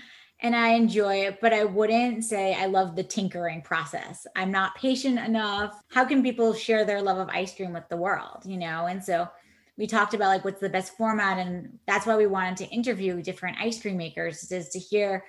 and 0.43 0.57
I 0.57 0.71
enjoy 0.71 1.27
it, 1.27 1.41
but 1.41 1.53
I 1.53 1.65
wouldn't 1.65 2.25
say 2.25 2.55
I 2.55 2.67
love 2.67 2.97
the 2.97 3.05
tinkering 3.05 3.63
process. 3.63 4.27
I'm 4.35 4.51
not 4.51 4.75
patient 4.75 5.19
enough. 5.19 5.83
How 5.89 6.05
can 6.05 6.23
people 6.23 6.55
share 6.55 6.85
their 6.85 7.03
love 7.03 7.19
of 7.19 7.29
ice 7.29 7.55
cream 7.55 7.73
with 7.73 7.89
the 7.89 7.97
world, 7.97 8.45
you 8.45 8.57
know? 8.57 8.87
And 8.87 9.05
so 9.05 9.29
we 9.77 9.87
talked 9.87 10.15
about 10.15 10.29
like 10.29 10.45
what's 10.45 10.61
the 10.61 10.69
best 10.69 10.97
format 10.97 11.39
and 11.39 11.79
that's 11.87 12.07
why 12.07 12.17
we 12.17 12.27
wanted 12.27 12.57
to 12.59 12.75
interview 12.75 13.23
different 13.23 13.59
ice 13.61 13.81
cream 13.81 13.97
makers 13.97 14.51
is 14.51 14.69
to 14.71 14.79
hear 14.79 15.25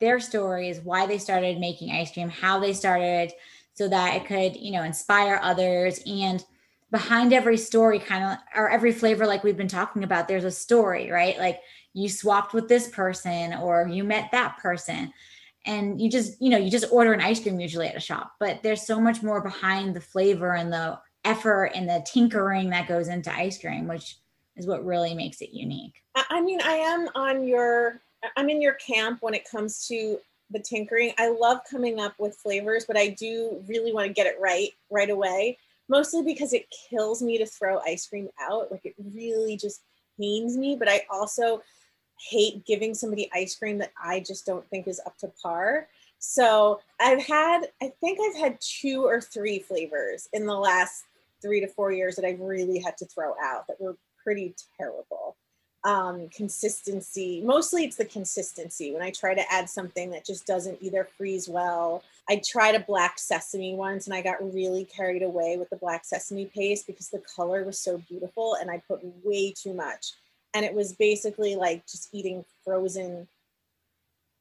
their 0.00 0.18
stories, 0.20 0.80
why 0.80 1.06
they 1.06 1.18
started 1.18 1.58
making 1.58 1.90
ice 1.90 2.12
cream, 2.12 2.28
how 2.28 2.58
they 2.58 2.72
started 2.72 3.32
so 3.74 3.88
that 3.88 4.14
it 4.16 4.26
could, 4.26 4.56
you 4.56 4.72
know, 4.72 4.82
inspire 4.82 5.40
others 5.42 6.00
and 6.06 6.44
behind 6.94 7.32
every 7.32 7.56
story 7.56 7.98
kind 7.98 8.22
of 8.22 8.38
or 8.54 8.70
every 8.70 8.92
flavor 8.92 9.26
like 9.26 9.42
we've 9.42 9.56
been 9.56 9.66
talking 9.66 10.04
about 10.04 10.28
there's 10.28 10.44
a 10.44 10.50
story, 10.50 11.10
right? 11.10 11.36
Like 11.38 11.60
you 11.92 12.08
swapped 12.08 12.54
with 12.54 12.68
this 12.68 12.86
person 12.86 13.52
or 13.54 13.88
you 13.88 14.04
met 14.04 14.30
that 14.30 14.58
person. 14.58 15.12
And 15.66 16.00
you 16.00 16.08
just 16.08 16.40
you 16.40 16.50
know 16.50 16.56
you 16.56 16.70
just 16.70 16.92
order 16.92 17.12
an 17.12 17.20
ice 17.20 17.40
cream 17.40 17.58
usually 17.58 17.88
at 17.88 17.96
a 17.96 18.00
shop 18.00 18.34
but 18.38 18.62
there's 18.62 18.86
so 18.86 19.00
much 19.00 19.22
more 19.22 19.40
behind 19.40 19.96
the 19.96 20.00
flavor 20.00 20.54
and 20.54 20.70
the 20.70 21.00
effort 21.24 21.72
and 21.74 21.88
the 21.88 22.04
tinkering 22.06 22.68
that 22.70 22.86
goes 22.86 23.08
into 23.08 23.34
ice 23.34 23.58
cream 23.58 23.88
which 23.88 24.18
is 24.56 24.66
what 24.66 24.84
really 24.84 25.14
makes 25.14 25.40
it 25.40 25.50
unique. 25.52 25.94
I 26.14 26.42
mean 26.42 26.60
i 26.62 26.74
am 26.74 27.08
on 27.14 27.48
your 27.48 28.02
i'm 28.36 28.50
in 28.50 28.60
your 28.60 28.74
camp 28.74 29.18
when 29.22 29.32
it 29.34 29.50
comes 29.50 29.86
to 29.88 30.18
the 30.50 30.60
tinkering. 30.60 31.12
I 31.18 31.30
love 31.30 31.60
coming 31.68 31.98
up 31.98 32.14
with 32.18 32.36
flavors 32.36 32.84
but 32.86 32.98
i 32.98 33.08
do 33.08 33.64
really 33.66 33.94
want 33.94 34.06
to 34.06 34.12
get 34.12 34.26
it 34.26 34.36
right 34.38 34.68
right 34.90 35.08
away 35.08 35.56
mostly 35.88 36.22
because 36.22 36.52
it 36.52 36.66
kills 36.88 37.22
me 37.22 37.38
to 37.38 37.46
throw 37.46 37.78
ice 37.80 38.06
cream 38.06 38.28
out 38.40 38.70
like 38.70 38.84
it 38.84 38.94
really 39.14 39.56
just 39.56 39.82
pains 40.18 40.56
me 40.56 40.76
but 40.76 40.88
i 40.88 41.02
also 41.10 41.62
hate 42.20 42.64
giving 42.66 42.94
somebody 42.94 43.30
ice 43.34 43.54
cream 43.56 43.78
that 43.78 43.92
I 44.02 44.20
just 44.20 44.46
don't 44.46 44.68
think 44.68 44.86
is 44.86 45.00
up 45.06 45.16
to 45.18 45.30
par. 45.42 45.88
So 46.18 46.80
I've 47.00 47.22
had, 47.22 47.62
I 47.82 47.92
think 48.00 48.18
I've 48.20 48.40
had 48.40 48.58
two 48.60 49.04
or 49.04 49.20
three 49.20 49.58
flavors 49.58 50.28
in 50.32 50.46
the 50.46 50.54
last 50.54 51.04
three 51.42 51.60
to 51.60 51.66
four 51.66 51.92
years 51.92 52.16
that 52.16 52.24
I've 52.24 52.40
really 52.40 52.78
had 52.78 52.96
to 52.98 53.06
throw 53.06 53.34
out 53.42 53.66
that 53.66 53.80
were 53.80 53.96
pretty 54.22 54.54
terrible. 54.78 55.36
Um, 55.84 56.30
consistency, 56.30 57.42
mostly 57.44 57.84
it's 57.84 57.96
the 57.96 58.06
consistency. 58.06 58.92
When 58.92 59.02
I 59.02 59.10
try 59.10 59.34
to 59.34 59.52
add 59.52 59.68
something 59.68 60.10
that 60.12 60.24
just 60.24 60.46
doesn't 60.46 60.78
either 60.80 61.06
freeze 61.18 61.46
well, 61.46 62.02
I 62.28 62.40
tried 62.46 62.74
a 62.74 62.80
black 62.80 63.18
sesame 63.18 63.74
once 63.74 64.06
and 64.06 64.14
I 64.14 64.22
got 64.22 64.54
really 64.54 64.84
carried 64.84 65.22
away 65.22 65.56
with 65.58 65.70
the 65.70 65.76
black 65.76 66.04
sesame 66.04 66.46
paste 66.46 66.86
because 66.86 67.10
the 67.10 67.22
color 67.36 67.64
was 67.64 67.78
so 67.78 67.98
beautiful 68.08 68.56
and 68.60 68.70
I 68.70 68.82
put 68.88 69.00
way 69.24 69.52
too 69.52 69.74
much. 69.74 70.12
And 70.54 70.64
it 70.64 70.74
was 70.74 70.92
basically 70.92 71.56
like 71.56 71.86
just 71.86 72.08
eating 72.12 72.44
frozen 72.64 73.28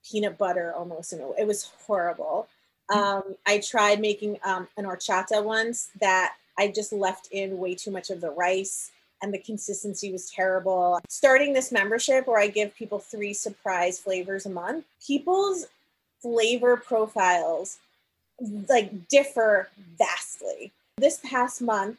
peanut 0.09 0.37
butter 0.37 0.73
almost 0.73 1.13
and 1.13 1.21
it 1.37 1.47
was 1.47 1.71
horrible. 1.85 2.47
Mm. 2.91 2.97
um, 2.97 3.35
i 3.45 3.59
tried 3.59 4.01
making 4.01 4.37
um, 4.43 4.67
an 4.77 4.85
horchata 4.85 5.41
once 5.41 5.89
that 6.01 6.35
i 6.59 6.67
just 6.67 6.91
left 6.91 7.29
in 7.31 7.57
way 7.57 7.75
too 7.75 7.91
much 7.91 8.09
of 8.09 8.19
the 8.19 8.29
rice 8.29 8.91
and 9.21 9.33
the 9.33 9.37
consistency 9.37 10.11
was 10.11 10.29
terrible. 10.29 10.99
Starting 11.07 11.53
this 11.53 11.71
membership 11.71 12.27
where 12.27 12.39
i 12.39 12.47
give 12.47 12.75
people 12.75 12.99
three 12.99 13.33
surprise 13.33 13.99
flavors 13.99 14.45
a 14.45 14.49
month 14.49 14.83
people's 15.05 15.67
flavor 16.23 16.77
profiles 16.77 17.77
like 18.67 19.07
differ 19.09 19.69
vastly 19.99 20.71
this 20.97 21.19
past 21.23 21.61
month 21.61 21.97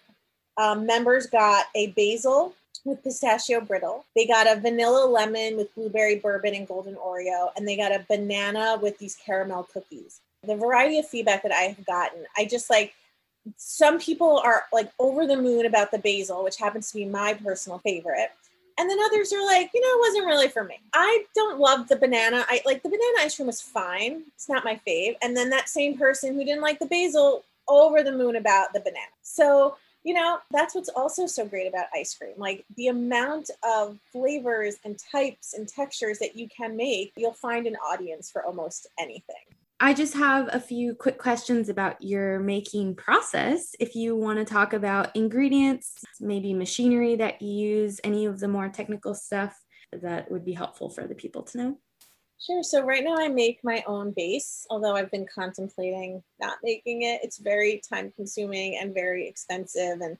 um, 0.56 0.86
members 0.86 1.26
got 1.26 1.66
a 1.74 1.88
basil 1.88 2.54
with 2.84 3.02
pistachio 3.02 3.60
brittle. 3.60 4.04
They 4.14 4.26
got 4.26 4.46
a 4.46 4.60
vanilla 4.60 5.06
lemon 5.06 5.56
with 5.56 5.74
blueberry 5.74 6.16
bourbon 6.16 6.54
and 6.54 6.68
golden 6.68 6.94
Oreo, 6.96 7.48
and 7.56 7.66
they 7.66 7.76
got 7.76 7.92
a 7.92 8.04
banana 8.08 8.78
with 8.80 8.98
these 8.98 9.16
caramel 9.16 9.68
cookies. 9.72 10.20
The 10.46 10.56
variety 10.56 10.98
of 10.98 11.08
feedback 11.08 11.42
that 11.42 11.52
I 11.52 11.62
have 11.62 11.84
gotten, 11.86 12.24
I 12.36 12.44
just 12.44 12.68
like 12.68 12.94
some 13.56 13.98
people 13.98 14.38
are 14.38 14.64
like 14.72 14.90
over 14.98 15.26
the 15.26 15.36
moon 15.36 15.66
about 15.66 15.90
the 15.90 15.98
basil, 15.98 16.44
which 16.44 16.56
happens 16.56 16.90
to 16.90 16.98
be 16.98 17.04
my 17.04 17.34
personal 17.34 17.78
favorite. 17.78 18.30
And 18.78 18.90
then 18.90 18.98
others 19.04 19.32
are 19.32 19.44
like, 19.46 19.70
you 19.72 19.80
know, 19.80 19.88
it 19.88 20.08
wasn't 20.08 20.26
really 20.26 20.48
for 20.48 20.64
me. 20.64 20.80
I 20.92 21.24
don't 21.34 21.60
love 21.60 21.88
the 21.88 21.96
banana. 21.96 22.44
I 22.48 22.60
like 22.66 22.82
the 22.82 22.88
banana 22.88 23.18
ice 23.20 23.36
cream 23.36 23.46
was 23.46 23.60
fine. 23.60 24.24
It's 24.34 24.48
not 24.48 24.64
my 24.64 24.80
fave. 24.86 25.14
And 25.22 25.36
then 25.36 25.50
that 25.50 25.68
same 25.68 25.96
person 25.96 26.34
who 26.34 26.44
didn't 26.44 26.62
like 26.62 26.80
the 26.80 26.86
basil 26.86 27.44
over 27.68 28.02
the 28.02 28.12
moon 28.12 28.36
about 28.36 28.72
the 28.72 28.80
banana. 28.80 29.12
So 29.22 29.76
you 30.04 30.12
know, 30.12 30.38
that's 30.50 30.74
what's 30.74 30.90
also 30.90 31.26
so 31.26 31.46
great 31.46 31.66
about 31.66 31.86
ice 31.94 32.14
cream. 32.14 32.34
Like 32.36 32.64
the 32.76 32.88
amount 32.88 33.50
of 33.66 33.98
flavors 34.12 34.76
and 34.84 34.98
types 34.98 35.54
and 35.54 35.66
textures 35.66 36.18
that 36.18 36.36
you 36.36 36.46
can 36.46 36.76
make, 36.76 37.12
you'll 37.16 37.32
find 37.32 37.66
an 37.66 37.76
audience 37.76 38.30
for 38.30 38.44
almost 38.44 38.86
anything. 38.98 39.34
I 39.80 39.92
just 39.92 40.14
have 40.14 40.48
a 40.52 40.60
few 40.60 40.94
quick 40.94 41.18
questions 41.18 41.68
about 41.68 42.00
your 42.00 42.38
making 42.38 42.94
process. 42.94 43.74
If 43.80 43.94
you 43.94 44.14
want 44.14 44.38
to 44.38 44.44
talk 44.44 44.72
about 44.72 45.14
ingredients, 45.16 46.04
maybe 46.20 46.54
machinery 46.54 47.16
that 47.16 47.42
you 47.42 47.52
use, 47.52 48.00
any 48.04 48.24
of 48.24 48.38
the 48.38 48.48
more 48.48 48.68
technical 48.68 49.14
stuff 49.14 49.58
that 49.92 50.30
would 50.30 50.44
be 50.44 50.52
helpful 50.52 50.88
for 50.90 51.06
the 51.06 51.14
people 51.14 51.42
to 51.42 51.58
know. 51.58 51.78
Sure. 52.40 52.62
So 52.62 52.82
right 52.82 53.02
now 53.02 53.16
I 53.16 53.28
make 53.28 53.60
my 53.64 53.82
own 53.86 54.12
base, 54.12 54.66
although 54.70 54.94
I've 54.94 55.10
been 55.10 55.26
contemplating 55.32 56.22
not 56.40 56.58
making 56.62 57.02
it. 57.02 57.20
It's 57.22 57.38
very 57.38 57.80
time 57.88 58.12
consuming 58.16 58.78
and 58.80 58.92
very 58.92 59.26
expensive. 59.26 60.00
And 60.00 60.18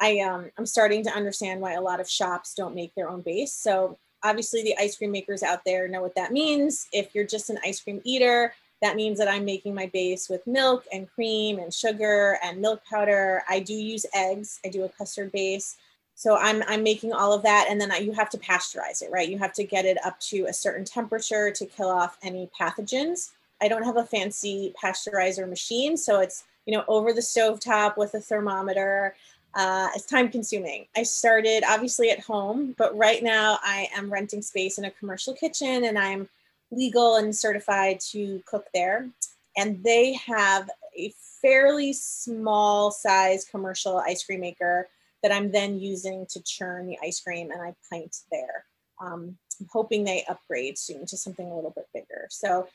I 0.00 0.20
um 0.20 0.50
I'm 0.56 0.66
starting 0.66 1.02
to 1.04 1.10
understand 1.10 1.60
why 1.60 1.72
a 1.72 1.80
lot 1.80 2.00
of 2.00 2.08
shops 2.08 2.54
don't 2.54 2.74
make 2.74 2.94
their 2.94 3.08
own 3.08 3.22
base. 3.22 3.52
So 3.52 3.98
obviously 4.22 4.62
the 4.62 4.76
ice 4.78 4.96
cream 4.96 5.10
makers 5.10 5.42
out 5.42 5.64
there 5.64 5.88
know 5.88 6.02
what 6.02 6.14
that 6.14 6.32
means. 6.32 6.86
If 6.92 7.14
you're 7.14 7.26
just 7.26 7.50
an 7.50 7.58
ice 7.64 7.80
cream 7.80 8.00
eater, 8.04 8.52
that 8.80 8.96
means 8.96 9.18
that 9.18 9.28
I'm 9.28 9.44
making 9.44 9.74
my 9.74 9.86
base 9.86 10.28
with 10.28 10.46
milk 10.46 10.84
and 10.92 11.10
cream 11.10 11.58
and 11.58 11.72
sugar 11.72 12.38
and 12.42 12.60
milk 12.60 12.82
powder. 12.88 13.42
I 13.48 13.60
do 13.60 13.74
use 13.74 14.06
eggs. 14.14 14.60
I 14.64 14.68
do 14.68 14.84
a 14.84 14.88
custard 14.88 15.32
base. 15.32 15.76
So 16.14 16.36
I'm 16.36 16.64
I'm 16.66 16.82
making 16.82 17.12
all 17.12 17.32
of 17.32 17.44
that, 17.44 17.68
and 17.70 17.80
then 17.80 17.92
I, 17.92 17.98
you 17.98 18.10
have 18.10 18.28
to 18.30 18.38
pasteurize 18.38 19.02
it, 19.02 19.10
right? 19.12 19.28
You 19.28 19.38
have 19.38 19.52
to 19.52 19.62
get 19.62 19.84
it 19.84 20.04
up 20.04 20.18
to 20.20 20.46
a 20.46 20.52
certain 20.52 20.84
temperature 20.84 21.52
to 21.52 21.64
kill 21.64 21.88
off 21.88 22.18
any 22.22 22.50
pathogens. 22.60 23.30
I 23.60 23.68
don't 23.68 23.84
have 23.84 23.96
a 23.96 24.04
fancy 24.04 24.74
pasteurizer 24.82 25.48
machine, 25.48 25.96
so 25.96 26.18
it's 26.18 26.42
you 26.66 26.76
know 26.76 26.84
over 26.88 27.12
the 27.12 27.22
stove 27.22 27.60
top 27.60 27.96
with 27.96 28.14
a 28.14 28.20
thermometer. 28.20 29.14
Uh, 29.54 29.88
it's 29.94 30.06
time 30.06 30.28
consuming. 30.28 30.86
I 30.96 31.04
started 31.04 31.62
obviously 31.66 32.10
at 32.10 32.18
home, 32.18 32.74
but 32.76 32.96
right 32.96 33.22
now 33.22 33.60
I 33.62 33.88
am 33.96 34.12
renting 34.12 34.42
space 34.42 34.78
in 34.78 34.86
a 34.86 34.90
commercial 34.90 35.34
kitchen, 35.34 35.84
and 35.84 35.96
I'm 35.96 36.28
legal 36.70 37.16
and 37.16 37.34
certified 37.34 38.00
to 38.12 38.42
cook 38.46 38.66
there. 38.74 39.08
And 39.56 39.82
they 39.82 40.14
have 40.14 40.68
a 40.96 41.12
fairly 41.40 41.92
small 41.92 42.90
size 42.90 43.44
commercial 43.44 43.98
ice 43.98 44.24
cream 44.24 44.40
maker 44.40 44.88
that 45.22 45.32
I'm 45.32 45.50
then 45.50 45.78
using 45.80 46.26
to 46.26 46.42
churn 46.42 46.86
the 46.86 46.98
ice 47.02 47.20
cream 47.20 47.50
and 47.50 47.60
I 47.60 47.74
pint 47.90 48.18
there. 48.30 48.64
Um, 49.00 49.36
I'm 49.60 49.68
hoping 49.72 50.04
they 50.04 50.24
upgrade 50.28 50.78
soon 50.78 51.06
to 51.06 51.16
something 51.16 51.46
a 51.46 51.54
little 51.54 51.70
bit 51.70 51.88
bigger. 51.92 52.26
So 52.30 52.68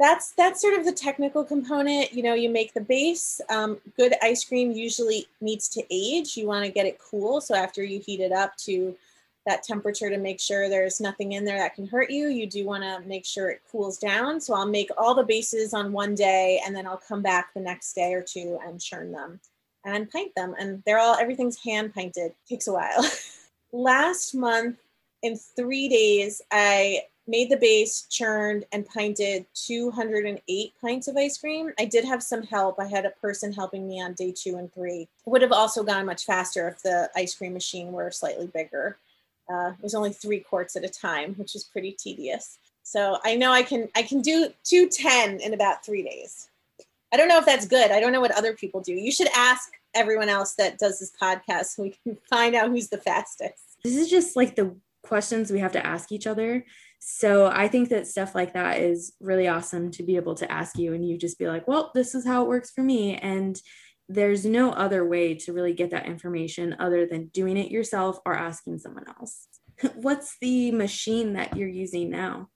that's 0.00 0.32
that's 0.32 0.60
sort 0.60 0.78
of 0.78 0.84
the 0.84 0.92
technical 0.92 1.44
component. 1.44 2.12
You 2.12 2.22
know, 2.22 2.34
you 2.34 2.48
make 2.48 2.74
the 2.74 2.80
base. 2.80 3.40
Um, 3.48 3.78
good 3.96 4.14
ice 4.22 4.44
cream 4.44 4.72
usually 4.72 5.26
needs 5.40 5.68
to 5.70 5.82
age. 5.90 6.36
You 6.36 6.46
want 6.46 6.64
to 6.64 6.72
get 6.72 6.86
it 6.86 6.98
cool. 6.98 7.40
So 7.40 7.54
after 7.54 7.84
you 7.84 8.00
heat 8.00 8.20
it 8.20 8.32
up 8.32 8.56
to 8.58 8.96
that 9.46 9.62
temperature 9.62 10.08
to 10.08 10.18
make 10.18 10.40
sure 10.40 10.68
there's 10.68 11.00
nothing 11.00 11.32
in 11.32 11.44
there 11.44 11.58
that 11.58 11.74
can 11.74 11.86
hurt 11.86 12.10
you. 12.10 12.28
You 12.28 12.46
do 12.46 12.64
want 12.64 12.82
to 12.84 13.06
make 13.08 13.24
sure 13.24 13.50
it 13.50 13.62
cools 13.70 13.98
down. 13.98 14.40
So 14.40 14.54
I'll 14.54 14.68
make 14.68 14.90
all 14.96 15.14
the 15.14 15.24
bases 15.24 15.74
on 15.74 15.92
one 15.92 16.14
day 16.14 16.60
and 16.64 16.74
then 16.74 16.86
I'll 16.86 16.96
come 17.08 17.22
back 17.22 17.52
the 17.52 17.60
next 17.60 17.94
day 17.94 18.14
or 18.14 18.22
two 18.22 18.58
and 18.64 18.80
churn 18.80 19.10
them 19.10 19.40
and 19.84 20.10
pint 20.10 20.34
them. 20.36 20.54
And 20.58 20.82
they're 20.86 21.00
all, 21.00 21.16
everything's 21.16 21.58
hand 21.62 21.92
pinted. 21.92 22.34
Takes 22.48 22.68
a 22.68 22.72
while. 22.72 23.04
Last 23.72 24.34
month, 24.34 24.76
in 25.22 25.36
three 25.36 25.88
days, 25.88 26.42
I 26.50 27.02
made 27.26 27.50
the 27.50 27.56
base, 27.56 28.06
churned, 28.10 28.64
and 28.72 28.88
pinted 28.88 29.46
208 29.54 30.72
pints 30.80 31.08
of 31.08 31.16
ice 31.16 31.38
cream. 31.38 31.70
I 31.78 31.84
did 31.84 32.04
have 32.04 32.22
some 32.22 32.42
help. 32.42 32.80
I 32.80 32.86
had 32.86 33.06
a 33.06 33.10
person 33.10 33.52
helping 33.52 33.88
me 33.88 34.02
on 34.02 34.14
day 34.14 34.32
two 34.36 34.56
and 34.56 34.72
three. 34.72 35.02
It 35.02 35.30
would 35.30 35.42
have 35.42 35.52
also 35.52 35.84
gone 35.84 36.06
much 36.06 36.24
faster 36.24 36.68
if 36.68 36.82
the 36.82 37.10
ice 37.14 37.34
cream 37.34 37.52
machine 37.52 37.92
were 37.92 38.10
slightly 38.10 38.48
bigger. 38.48 38.98
Uh, 39.52 39.70
it 39.70 39.82
was 39.82 39.94
only 39.94 40.12
three 40.12 40.40
quarts 40.40 40.76
at 40.76 40.84
a 40.84 40.88
time, 40.88 41.34
which 41.34 41.54
is 41.54 41.64
pretty 41.64 41.92
tedious. 41.92 42.58
So 42.82 43.18
I 43.24 43.36
know 43.36 43.52
I 43.52 43.62
can 43.62 43.88
I 43.94 44.02
can 44.02 44.20
do 44.22 44.48
210 44.64 45.40
in 45.40 45.54
about 45.54 45.84
three 45.84 46.02
days. 46.02 46.48
I 47.12 47.16
don't 47.16 47.28
know 47.28 47.38
if 47.38 47.46
that's 47.46 47.66
good. 47.66 47.90
I 47.90 48.00
don't 48.00 48.12
know 48.12 48.20
what 48.20 48.36
other 48.36 48.54
people 48.54 48.80
do. 48.80 48.92
You 48.92 49.12
should 49.12 49.28
ask 49.36 49.70
everyone 49.94 50.28
else 50.28 50.54
that 50.54 50.78
does 50.78 50.98
this 50.98 51.12
podcast 51.20 51.66
so 51.66 51.82
we 51.82 51.94
can 52.04 52.16
find 52.30 52.54
out 52.54 52.70
who's 52.70 52.88
the 52.88 52.98
fastest. 52.98 53.78
This 53.84 53.96
is 53.96 54.08
just 54.08 54.36
like 54.36 54.56
the 54.56 54.74
questions 55.02 55.50
we 55.50 55.58
have 55.58 55.72
to 55.72 55.84
ask 55.84 56.12
each 56.12 56.26
other. 56.26 56.64
So 57.00 57.46
I 57.46 57.66
think 57.66 57.88
that 57.88 58.06
stuff 58.06 58.34
like 58.34 58.54
that 58.54 58.78
is 58.78 59.12
really 59.20 59.48
awesome 59.48 59.90
to 59.92 60.04
be 60.04 60.16
able 60.16 60.36
to 60.36 60.50
ask 60.50 60.78
you 60.78 60.94
and 60.94 61.06
you 61.06 61.18
just 61.18 61.38
be 61.38 61.48
like, 61.48 61.66
well, 61.66 61.90
this 61.94 62.14
is 62.14 62.24
how 62.24 62.42
it 62.42 62.48
works 62.48 62.70
for 62.70 62.82
me. 62.82 63.16
And 63.16 63.60
there's 64.12 64.44
no 64.44 64.72
other 64.72 65.04
way 65.04 65.34
to 65.34 65.52
really 65.52 65.72
get 65.72 65.90
that 65.90 66.06
information 66.06 66.76
other 66.78 67.06
than 67.06 67.26
doing 67.28 67.56
it 67.56 67.70
yourself 67.70 68.18
or 68.26 68.34
asking 68.34 68.78
someone 68.78 69.04
else. 69.18 69.48
What's 69.94 70.36
the 70.40 70.70
machine 70.72 71.32
that 71.32 71.56
you're 71.56 71.68
using 71.68 72.10
now? 72.10 72.48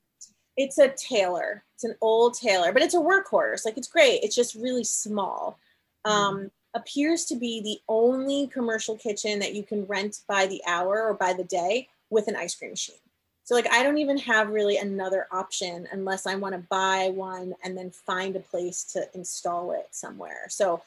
It's 0.56 0.78
a 0.78 0.88
Taylor. 0.88 1.64
It's 1.74 1.84
an 1.84 1.94
old 2.00 2.34
Taylor, 2.34 2.72
but 2.72 2.82
it's 2.82 2.94
a 2.94 2.98
workhorse. 2.98 3.64
Like 3.64 3.76
it's 3.76 3.88
great. 3.88 4.20
It's 4.22 4.36
just 4.36 4.54
really 4.54 4.84
small. 4.84 5.58
Um, 6.04 6.50
appears 6.74 7.24
to 7.24 7.36
be 7.36 7.60
the 7.62 7.78
only 7.88 8.46
commercial 8.48 8.96
kitchen 8.96 9.38
that 9.38 9.54
you 9.54 9.62
can 9.62 9.86
rent 9.86 10.20
by 10.28 10.46
the 10.46 10.62
hour 10.66 11.02
or 11.02 11.14
by 11.14 11.32
the 11.32 11.44
day 11.44 11.88
with 12.10 12.28
an 12.28 12.36
ice 12.36 12.54
cream 12.54 12.70
machine. 12.70 12.96
So 13.44 13.54
like 13.54 13.70
I 13.72 13.82
don't 13.82 13.98
even 13.98 14.18
have 14.18 14.50
really 14.50 14.76
another 14.76 15.26
option 15.32 15.88
unless 15.92 16.26
I 16.26 16.34
want 16.34 16.54
to 16.54 16.66
buy 16.68 17.10
one 17.14 17.54
and 17.64 17.76
then 17.78 17.90
find 17.90 18.36
a 18.36 18.40
place 18.40 18.84
to 18.92 19.08
install 19.14 19.72
it 19.72 19.88
somewhere. 19.92 20.46
So 20.48 20.82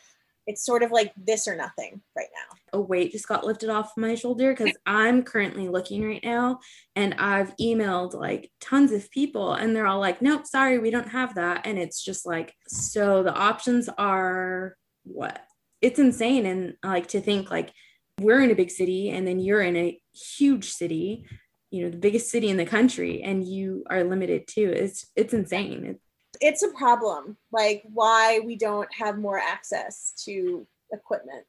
it's 0.49 0.65
sort 0.65 0.81
of 0.81 0.89
like 0.89 1.13
this 1.15 1.47
or 1.47 1.55
nothing 1.55 2.01
right 2.17 2.27
now. 2.33 2.57
A 2.73 2.81
weight 2.81 3.11
just 3.11 3.27
got 3.27 3.45
lifted 3.45 3.69
off 3.69 3.91
my 3.95 4.15
shoulder 4.15 4.51
because 4.51 4.75
I'm 4.83 5.21
currently 5.21 5.69
looking 5.69 6.03
right 6.03 6.23
now 6.23 6.59
and 6.95 7.13
I've 7.19 7.55
emailed 7.57 8.15
like 8.15 8.51
tons 8.59 8.91
of 8.91 9.11
people 9.11 9.53
and 9.53 9.75
they're 9.75 9.85
all 9.85 9.99
like, 9.99 10.23
nope, 10.23 10.47
sorry, 10.47 10.79
we 10.79 10.89
don't 10.89 11.09
have 11.09 11.35
that. 11.35 11.67
And 11.67 11.77
it's 11.77 12.03
just 12.03 12.25
like, 12.25 12.55
so 12.67 13.21
the 13.21 13.33
options 13.33 13.89
are 13.95 14.75
what? 15.03 15.39
It's 15.83 15.99
insane. 15.99 16.47
And 16.47 16.73
like 16.83 17.09
to 17.09 17.21
think 17.21 17.51
like 17.51 17.71
we're 18.19 18.41
in 18.41 18.49
a 18.49 18.55
big 18.55 18.71
city 18.71 19.11
and 19.11 19.27
then 19.27 19.37
you're 19.37 19.61
in 19.61 19.77
a 19.77 20.01
huge 20.15 20.71
city, 20.71 21.27
you 21.69 21.83
know, 21.83 21.91
the 21.91 21.97
biggest 21.97 22.31
city 22.31 22.49
in 22.49 22.57
the 22.57 22.65
country 22.65 23.21
and 23.21 23.47
you 23.47 23.83
are 23.87 24.03
limited 24.03 24.47
too. 24.47 24.73
It's 24.75 25.05
it's 25.15 25.35
insane. 25.35 25.99
It's 26.41 26.63
it's 26.63 26.63
a 26.63 26.77
problem 26.77 27.37
like 27.51 27.83
why 27.93 28.39
we 28.45 28.55
don't 28.55 28.91
have 28.93 29.17
more 29.17 29.37
access 29.37 30.13
to 30.25 30.65
equipment 30.91 31.45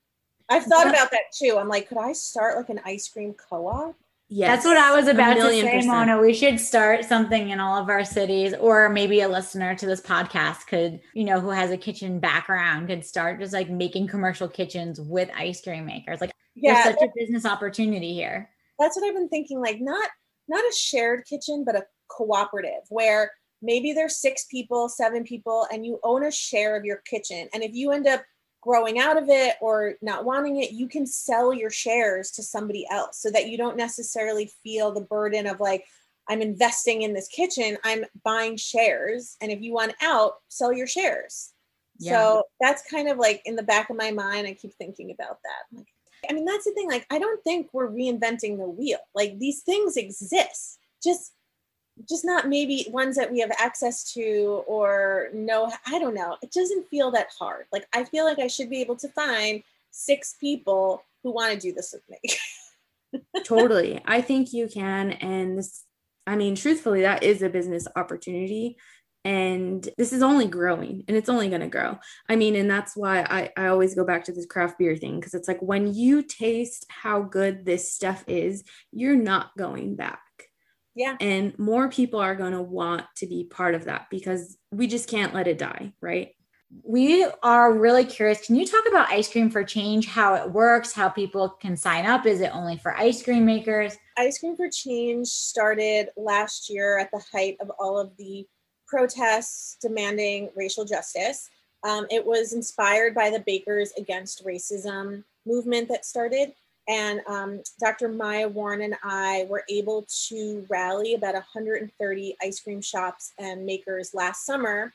i've 0.48 0.64
thought 0.64 0.88
about 0.88 1.10
that 1.10 1.32
too 1.32 1.56
i'm 1.58 1.68
like 1.68 1.88
could 1.88 1.98
i 1.98 2.12
start 2.12 2.56
like 2.56 2.68
an 2.68 2.80
ice 2.84 3.08
cream 3.08 3.34
co-op 3.34 3.96
Yes, 4.32 4.48
That's 4.48 4.64
what 4.64 4.76
I 4.76 4.94
was 4.94 5.08
about 5.08 5.34
to 5.34 5.40
say, 5.50 5.62
percent. 5.62 5.86
Mona. 5.88 6.20
We 6.20 6.32
should 6.32 6.60
start 6.60 7.04
something 7.04 7.50
in 7.50 7.58
all 7.58 7.76
of 7.76 7.88
our 7.88 8.04
cities, 8.04 8.54
or 8.60 8.88
maybe 8.88 9.22
a 9.22 9.28
listener 9.28 9.74
to 9.74 9.86
this 9.86 10.00
podcast 10.00 10.68
could, 10.68 11.00
you 11.14 11.24
know, 11.24 11.40
who 11.40 11.50
has 11.50 11.72
a 11.72 11.76
kitchen 11.76 12.20
background 12.20 12.86
could 12.86 13.04
start 13.04 13.40
just 13.40 13.52
like 13.52 13.68
making 13.68 14.06
commercial 14.06 14.46
kitchens 14.46 15.00
with 15.00 15.28
ice 15.36 15.60
cream 15.60 15.84
makers. 15.84 16.20
Like, 16.20 16.30
yeah, 16.54 16.74
there's 16.74 16.94
such 16.94 17.08
a 17.08 17.12
business 17.16 17.44
opportunity 17.44 18.14
here. 18.14 18.48
That's 18.78 18.94
what 18.94 19.04
I've 19.04 19.16
been 19.16 19.28
thinking. 19.28 19.60
Like, 19.60 19.80
not 19.80 20.08
not 20.46 20.62
a 20.62 20.72
shared 20.76 21.24
kitchen, 21.26 21.64
but 21.66 21.74
a 21.74 21.84
cooperative 22.08 22.82
where 22.88 23.32
maybe 23.62 23.92
there's 23.92 24.20
six 24.20 24.44
people, 24.44 24.88
seven 24.88 25.24
people, 25.24 25.66
and 25.72 25.84
you 25.84 26.00
own 26.02 26.24
a 26.24 26.30
share 26.30 26.76
of 26.76 26.84
your 26.84 26.98
kitchen. 26.98 27.48
And 27.52 27.62
if 27.62 27.74
you 27.74 27.92
end 27.92 28.06
up 28.06 28.22
growing 28.62 28.98
out 28.98 29.16
of 29.16 29.28
it 29.28 29.56
or 29.60 29.94
not 30.02 30.24
wanting 30.24 30.62
it, 30.62 30.72
you 30.72 30.86
can 30.86 31.06
sell 31.06 31.52
your 31.52 31.70
shares 31.70 32.30
to 32.32 32.42
somebody 32.42 32.86
else 32.90 33.20
so 33.20 33.30
that 33.30 33.48
you 33.48 33.56
don't 33.56 33.76
necessarily 33.76 34.50
feel 34.62 34.92
the 34.92 35.00
burden 35.00 35.46
of 35.46 35.60
like, 35.60 35.84
I'm 36.28 36.42
investing 36.42 37.02
in 37.02 37.14
this 37.14 37.28
kitchen, 37.28 37.78
I'm 37.82 38.04
buying 38.22 38.56
shares. 38.56 39.36
And 39.40 39.50
if 39.50 39.60
you 39.62 39.72
want 39.72 39.94
out, 40.02 40.34
sell 40.48 40.72
your 40.72 40.86
shares. 40.86 41.52
Yeah. 41.98 42.12
So 42.12 42.42
that's 42.60 42.88
kind 42.88 43.08
of 43.08 43.18
like 43.18 43.42
in 43.44 43.56
the 43.56 43.62
back 43.62 43.90
of 43.90 43.96
my 43.96 44.10
mind, 44.10 44.46
I 44.46 44.54
keep 44.54 44.74
thinking 44.74 45.10
about 45.10 45.38
that. 45.42 45.76
Like, 45.76 45.88
I 46.28 46.32
mean, 46.34 46.44
that's 46.44 46.64
the 46.64 46.72
thing. 46.72 46.88
Like, 46.88 47.06
I 47.10 47.18
don't 47.18 47.42
think 47.42 47.70
we're 47.72 47.90
reinventing 47.90 48.58
the 48.58 48.68
wheel. 48.68 48.98
Like, 49.14 49.38
these 49.38 49.62
things 49.62 49.96
exist. 49.96 50.78
Just 51.02 51.32
just 52.08 52.24
not 52.24 52.48
maybe 52.48 52.86
ones 52.90 53.16
that 53.16 53.30
we 53.30 53.40
have 53.40 53.52
access 53.58 54.12
to 54.12 54.62
or 54.66 55.28
know 55.32 55.70
i 55.86 55.98
don't 55.98 56.14
know. 56.14 56.36
It 56.42 56.52
doesn't 56.52 56.88
feel 56.88 57.10
that 57.12 57.28
hard. 57.38 57.66
Like 57.72 57.86
i 57.92 58.04
feel 58.04 58.24
like 58.24 58.38
i 58.38 58.46
should 58.46 58.70
be 58.70 58.80
able 58.80 58.96
to 58.96 59.08
find 59.08 59.62
six 59.90 60.36
people 60.40 61.02
who 61.22 61.32
want 61.32 61.52
to 61.52 61.58
do 61.58 61.72
this 61.72 61.92
with 61.92 62.02
me. 62.08 63.20
Totally. 63.44 64.00
I 64.04 64.20
think 64.20 64.52
you 64.52 64.68
can 64.68 65.12
and 65.12 65.58
this 65.58 65.84
i 66.26 66.36
mean 66.36 66.54
truthfully 66.54 67.02
that 67.02 67.22
is 67.22 67.42
a 67.42 67.48
business 67.48 67.86
opportunity 67.96 68.76
and 69.24 69.86
this 69.98 70.14
is 70.14 70.22
only 70.22 70.46
growing 70.46 71.04
and 71.06 71.14
it's 71.14 71.28
only 71.28 71.48
going 71.48 71.60
to 71.60 71.66
grow. 71.66 71.98
I 72.28 72.36
mean 72.36 72.56
and 72.56 72.70
that's 72.70 72.96
why 72.96 73.20
i, 73.22 73.50
I 73.56 73.66
always 73.68 73.94
go 73.94 74.04
back 74.04 74.24
to 74.24 74.32
this 74.32 74.46
craft 74.46 74.78
beer 74.78 74.96
thing 74.96 75.18
because 75.18 75.34
it's 75.34 75.48
like 75.48 75.60
when 75.60 75.92
you 75.94 76.22
taste 76.22 76.86
how 76.88 77.22
good 77.22 77.64
this 77.64 77.92
stuff 77.92 78.24
is 78.26 78.64
you're 78.92 79.16
not 79.16 79.50
going 79.58 79.96
back 79.96 80.20
yeah. 81.00 81.16
And 81.18 81.58
more 81.58 81.88
people 81.88 82.20
are 82.20 82.34
going 82.34 82.52
to 82.52 82.60
want 82.60 83.06
to 83.16 83.26
be 83.26 83.44
part 83.44 83.74
of 83.74 83.86
that 83.86 84.08
because 84.10 84.58
we 84.70 84.86
just 84.86 85.08
can't 85.08 85.34
let 85.34 85.48
it 85.48 85.56
die, 85.56 85.94
right? 86.02 86.34
We 86.84 87.26
are 87.42 87.72
really 87.72 88.04
curious. 88.04 88.44
Can 88.44 88.54
you 88.54 88.66
talk 88.66 88.84
about 88.86 89.08
Ice 89.08 89.32
Cream 89.32 89.48
for 89.48 89.64
Change, 89.64 90.06
how 90.06 90.34
it 90.34 90.52
works, 90.52 90.92
how 90.92 91.08
people 91.08 91.48
can 91.48 91.74
sign 91.74 92.04
up? 92.04 92.26
Is 92.26 92.42
it 92.42 92.54
only 92.54 92.76
for 92.76 92.94
ice 92.98 93.22
cream 93.22 93.46
makers? 93.46 93.96
Ice 94.18 94.38
Cream 94.38 94.56
for 94.56 94.68
Change 94.68 95.26
started 95.26 96.10
last 96.18 96.68
year 96.68 96.98
at 96.98 97.10
the 97.12 97.22
height 97.32 97.56
of 97.62 97.70
all 97.78 97.98
of 97.98 98.14
the 98.18 98.46
protests 98.86 99.78
demanding 99.80 100.50
racial 100.54 100.84
justice. 100.84 101.48
Um, 101.82 102.06
it 102.10 102.26
was 102.26 102.52
inspired 102.52 103.14
by 103.14 103.30
the 103.30 103.40
Bakers 103.40 103.90
Against 103.96 104.44
Racism 104.44 105.24
movement 105.46 105.88
that 105.88 106.04
started. 106.04 106.52
And 106.88 107.20
um, 107.28 107.62
Dr. 107.78 108.08
Maya 108.08 108.48
Warren 108.48 108.82
and 108.82 108.96
I 109.04 109.46
were 109.48 109.64
able 109.68 110.06
to 110.28 110.66
rally 110.68 111.14
about 111.14 111.34
130 111.34 112.36
ice 112.42 112.60
cream 112.60 112.80
shops 112.80 113.32
and 113.38 113.64
makers 113.64 114.12
last 114.14 114.44
summer 114.44 114.92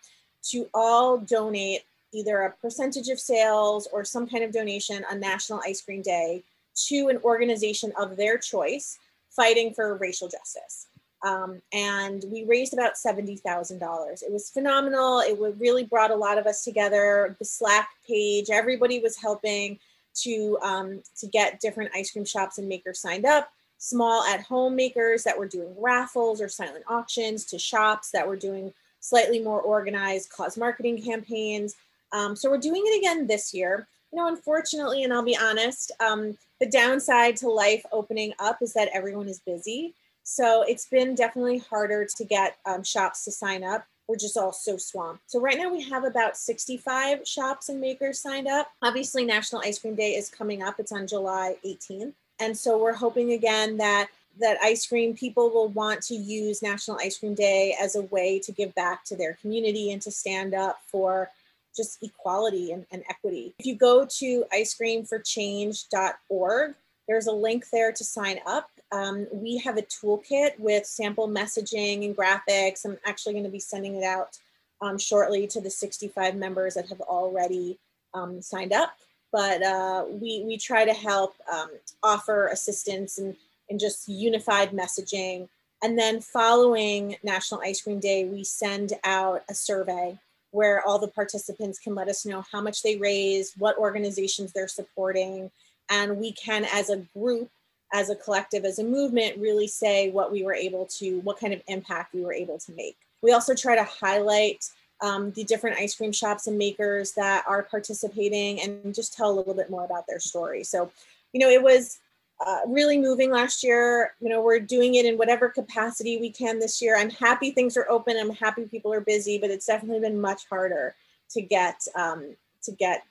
to 0.50 0.67
all 0.74 1.17
donate 1.17 1.84
either 2.13 2.41
a 2.41 2.52
percentage 2.52 3.10
of 3.10 3.19
sales 3.19 3.88
or 3.91 4.04
some 4.04 4.28
kind 4.28 4.43
of 4.43 4.52
donation 4.52 5.06
on 5.10 5.19
National 5.19 5.62
Ice 5.65 5.82
Cream 5.82 6.02
Day 6.02 6.43
to 6.88 7.08
an 7.10 7.17
organization 7.24 7.91
of 7.98 8.15
their 8.15 8.38
choice 8.38 8.98
fighting 9.30 9.74
for 9.74 9.95
racial 9.98 10.28
justice. 10.28 10.88
Um, 11.26 11.62
and 11.74 12.24
we 12.32 12.43
raised 12.43 12.74
about 12.74 12.93
$70,000. 12.93 14.24
It 14.24 14.32
was 14.32 14.50
phenomenal. 14.50 15.19
It 15.19 15.39
really 15.39 15.84
brought 15.84 16.12
a 16.12 16.15
lot 16.15 16.38
of 16.38 16.45
us 16.45 16.63
together. 16.63 17.36
The 17.39 17.45
Slack 17.45 17.89
page, 18.08 18.50
everybody 18.52 19.00
was 19.00 19.17
helping 19.17 19.80
to 20.23 20.58
um, 20.62 21.01
to 21.19 21.28
get 21.28 21.60
different 21.60 21.91
ice 21.95 22.12
cream 22.12 22.25
shops 22.25 22.58
and 22.58 22.67
makers 22.67 22.99
signed 22.99 23.25
up. 23.25 23.51
Small 23.78 24.23
at 24.23 24.41
home 24.41 24.75
makers 24.75 25.23
that 25.23 25.38
were 25.38 25.47
doing 25.47 25.75
raffles 25.78 26.41
or 26.41 26.47
silent 26.47 26.86
auctions 26.88 27.45
to 27.45 27.60
shops 27.60 28.12
that 28.12 28.28
were 28.28 28.38
doing 28.38 28.73
slightly 28.99 29.39
more 29.39 29.62
organized 29.62 30.30
cause 30.30 30.58
marketing 30.58 31.01
campaigns. 31.01 31.75
Um, 32.12 32.36
so 32.36 32.49
we're 32.49 32.58
doing 32.58 32.84
it 32.86 32.99
again 32.99 33.28
this 33.28 33.54
year. 33.54 33.88
You 34.12 34.21
know 34.21 34.28
unfortunately 34.28 35.04
and 35.04 35.13
i'll 35.13 35.23
be 35.23 35.36
honest 35.36 35.91
um, 35.99 36.38
the 36.62 36.65
downside 36.67 37.36
to 37.38 37.49
life 37.49 37.86
opening 37.91 38.34
up 38.39 38.62
is 38.62 38.73
that 38.73 38.89
everyone 38.93 39.28
is 39.28 39.39
busy. 39.39 39.93
So 40.23 40.63
it's 40.63 40.88
been 40.88 41.13
definitely 41.13 41.60
harder 41.60 42.08
to 42.17 42.25
get 42.25 42.58
um, 42.65 42.84
shops 42.84 43.25
to 43.25 43.32
sign 43.32 43.63
up 43.63 43.86
we're 44.08 44.18
just 44.18 44.38
all 44.38 44.54
so 44.54 44.78
swamped. 44.78 45.30
So 45.30 45.39
right 45.39 45.58
now 45.58 45.72
we 45.72 45.82
have 45.84 46.04
about 46.04 46.38
65 46.38 47.28
shops 47.28 47.70
and 47.70 47.82
makers 47.82 48.20
signed 48.20 48.48
up. 48.48 48.72
Obviously, 48.82 49.26
National 49.26 49.62
Ice 49.63 49.80
Cream 49.80 49.96
Day 49.96 50.15
is 50.15 50.30
coming 50.30 50.62
up. 50.62 50.76
It's 50.80 50.91
on 50.91 51.08
July 51.08 51.56
18th. 51.65 52.13
And 52.39 52.58
so 52.58 52.78
we're 52.78 52.94
hoping 52.94 53.32
again 53.32 53.78
that 53.78 54.10
that 54.39 54.58
ice 54.62 54.86
cream 54.86 55.15
people 55.15 55.50
will 55.50 55.70
want 55.70 56.02
to 56.02 56.13
use 56.13 56.62
National 56.62 56.98
Ice 56.98 57.18
Cream 57.18 57.36
Day 57.36 57.74
as 57.82 57.96
a 57.96 58.02
way 58.02 58.38
to 58.39 58.52
give 58.52 58.76
back 58.76 59.06
to 59.06 59.15
their 59.15 59.38
community 59.41 59.91
and 59.91 60.02
to 60.02 60.12
stand 60.12 60.54
up 60.54 60.82
for 60.88 61.32
just 61.76 62.04
equality 62.04 62.74
and, 62.74 62.86
and 62.91 63.04
equity. 63.10 63.56
If 63.60 63.65
you 63.65 63.76
go 63.76 64.06
to 64.06 64.46
icecreamforchange.org, 64.54 66.76
there's 67.08 67.28
a 67.28 67.32
link 67.32 67.70
there 67.70 67.91
to 67.91 68.04
sign 68.04 68.39
up. 68.46 68.70
Um, 68.91 69.28
we 69.32 69.58
have 69.58 69.78
a 69.78 69.82
toolkit 69.82 70.60
with 70.60 70.86
sample 70.86 71.28
messaging 71.28 72.06
and 72.06 72.15
graphics. 72.15 72.86
I'm 72.86 72.98
actually 73.06 73.34
going 73.34 73.45
to 73.45 73.52
be 73.52 73.60
sending 73.60 73.95
it 73.95 74.04
out 74.04 74.38
um, 74.82 74.98
shortly 74.98 75.48
to 75.48 75.62
the 75.62 75.69
65 75.69 76.36
members 76.36 76.76
that 76.76 76.89
have 76.89 77.02
already 77.02 77.78
um, 78.13 78.41
signed 78.41 78.74
up. 78.74 78.95
But 79.32 79.62
uh, 79.63 80.06
we, 80.10 80.43
we 80.45 80.58
try 80.58 80.86
to 80.86 80.93
help 80.93 81.36
um, 81.52 81.69
offer 82.04 82.48
assistance 82.48 83.17
and, 83.17 83.36
and 83.69 83.80
just 83.80 84.08
unified 84.08 84.71
messaging. 84.71 85.50
And 85.84 86.00
then 86.00 86.21
following 86.21 87.17
National 87.24 87.62
Ice 87.62 87.82
Cream 87.82 88.00
Day, 88.00 88.26
we 88.26 88.43
send 88.43 88.93
out 89.04 89.43
a 89.50 89.54
survey 89.54 90.17
where 90.52 90.82
all 90.88 91.00
the 91.00 91.08
participants 91.08 91.80
can 91.80 91.95
let 91.95 92.08
us 92.08 92.26
know 92.26 92.45
how 92.50 92.62
much 92.62 92.82
they 92.82 92.95
raised, 92.95 93.60
what 93.60 93.78
organizations 93.78 94.54
they're 94.54 94.69
supporting, 94.69 95.52
and 95.89 96.17
we 96.17 96.32
can, 96.32 96.65
as 96.74 96.89
a 96.89 96.98
group, 97.13 97.50
as 97.96 98.10
a 98.10 98.16
collective, 98.16 98.66
as 98.66 98.78
a 98.78 98.84
movement, 98.84 99.38
really 99.38 99.68
say 99.68 100.12
what 100.12 100.30
we 100.30 100.44
were 100.44 100.54
able 100.54 100.86
to, 100.86 101.22
what 101.22 101.40
kind 101.40 101.54
of 101.54 101.62
impact 101.68 102.14
we 102.14 102.26
were 102.26 102.34
able 102.34 102.58
to 102.60 102.74
make. 102.74 102.98
We 103.22 103.32
also 103.32 103.56
try 103.56 103.74
to 103.78 103.86
highlight 103.86 104.66
um, 105.00 105.32
the 105.32 105.46
different 105.46 105.78
ice 105.80 105.96
cream 105.96 106.12
shops 106.12 106.46
and 106.48 106.58
makers 106.58 107.14
that 107.14 107.46
are 107.48 107.64
participating 107.64 108.60
and 108.60 108.94
just 108.94 109.14
tell 109.14 109.32
a 109.32 109.36
little 109.38 109.54
bit 109.54 109.70
more 109.70 109.86
about 109.86 110.08
their 110.08 110.20
story. 110.20 110.62
So, 110.66 110.92
you 111.32 111.40
know, 111.40 111.50
it 111.50 111.64
was 111.64 112.00
uh, 112.46 112.60
really 112.68 112.98
moving 112.98 113.32
last 113.32 113.64
year. 113.64 114.14
You 114.20 114.28
know, 114.28 114.42
we're 114.42 114.60
doing 114.60 114.96
it 114.96 115.06
in 115.06 115.18
whatever 115.18 115.48
capacity 115.48 116.18
we 116.18 116.30
can 116.30 116.60
this 116.60 116.82
year. 116.82 116.98
I'm 116.98 117.10
happy 117.10 117.52
things 117.52 117.78
are 117.78 117.90
open. 117.90 118.18
I'm 118.20 118.32
happy 118.32 118.66
people 118.66 118.92
are 118.92 119.00
busy, 119.00 119.38
but 119.38 119.52
it's 119.52 119.68
definitely 119.68 120.02
been 120.02 120.20
much 120.20 120.50
harder 120.50 120.96
to 121.30 121.42
get 121.42 121.88
um, 121.96 122.36
to 122.64 122.74
get 122.74 123.04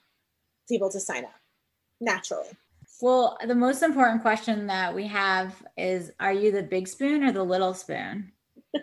people 0.69 0.91
to 0.91 0.99
sign 0.99 1.23
up 1.25 1.39
naturally. 1.99 2.49
Well, 3.01 3.37
the 3.45 3.55
most 3.55 3.83
important 3.83 4.21
question 4.21 4.67
that 4.67 4.95
we 4.95 5.07
have 5.07 5.63
is: 5.77 6.11
Are 6.19 6.33
you 6.33 6.51
the 6.51 6.63
big 6.63 6.87
spoon 6.87 7.23
or 7.23 7.31
the 7.31 7.43
little 7.43 7.73
spoon? 7.73 8.31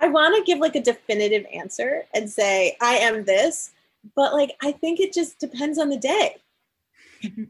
I 0.00 0.08
want 0.08 0.36
to 0.36 0.42
give 0.44 0.58
like 0.58 0.76
a 0.76 0.82
definitive 0.82 1.46
answer 1.52 2.04
and 2.14 2.30
say 2.30 2.76
I 2.80 2.96
am 2.96 3.24
this, 3.24 3.70
but 4.14 4.34
like 4.34 4.56
I 4.62 4.72
think 4.72 5.00
it 5.00 5.12
just 5.12 5.38
depends 5.38 5.78
on 5.78 5.88
the 5.88 5.96
day. 5.98 6.36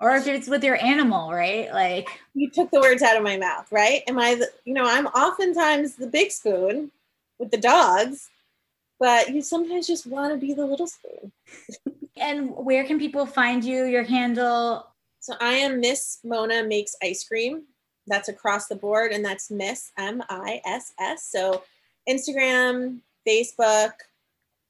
or 0.00 0.16
if 0.16 0.26
it's 0.26 0.48
with 0.48 0.64
your 0.64 0.82
animal, 0.82 1.32
right? 1.32 1.70
Like 1.72 2.08
you 2.34 2.50
took 2.50 2.70
the 2.70 2.80
words 2.80 3.02
out 3.02 3.16
of 3.16 3.22
my 3.22 3.36
mouth, 3.36 3.70
right? 3.70 4.02
Am 4.08 4.18
I 4.18 4.34
the, 4.36 4.50
you 4.64 4.72
know, 4.74 4.84
I'm 4.86 5.06
oftentimes 5.08 5.96
the 5.96 6.06
big 6.06 6.30
spoon 6.30 6.90
with 7.38 7.50
the 7.50 7.58
dogs, 7.58 8.30
but 8.98 9.30
you 9.30 9.42
sometimes 9.42 9.86
just 9.86 10.06
want 10.06 10.32
to 10.32 10.38
be 10.38 10.54
the 10.54 10.66
little 10.66 10.88
spoon. 10.88 11.32
and 12.20 12.50
where 12.50 12.84
can 12.84 12.98
people 12.98 13.26
find 13.26 13.64
you? 13.64 13.84
Your 13.84 14.04
handle? 14.04 14.86
So 15.20 15.34
I 15.40 15.54
am 15.54 15.80
Miss 15.80 16.18
Mona 16.24 16.62
Makes 16.62 16.96
Ice 17.02 17.24
Cream. 17.24 17.64
That's 18.06 18.28
across 18.28 18.66
the 18.66 18.76
board, 18.76 19.12
and 19.12 19.24
that's 19.24 19.50
Miss 19.50 19.92
M 19.98 20.22
I 20.28 20.60
S 20.64 20.92
S. 20.98 21.24
So 21.24 21.62
Instagram, 22.08 23.00
Facebook, 23.26 23.92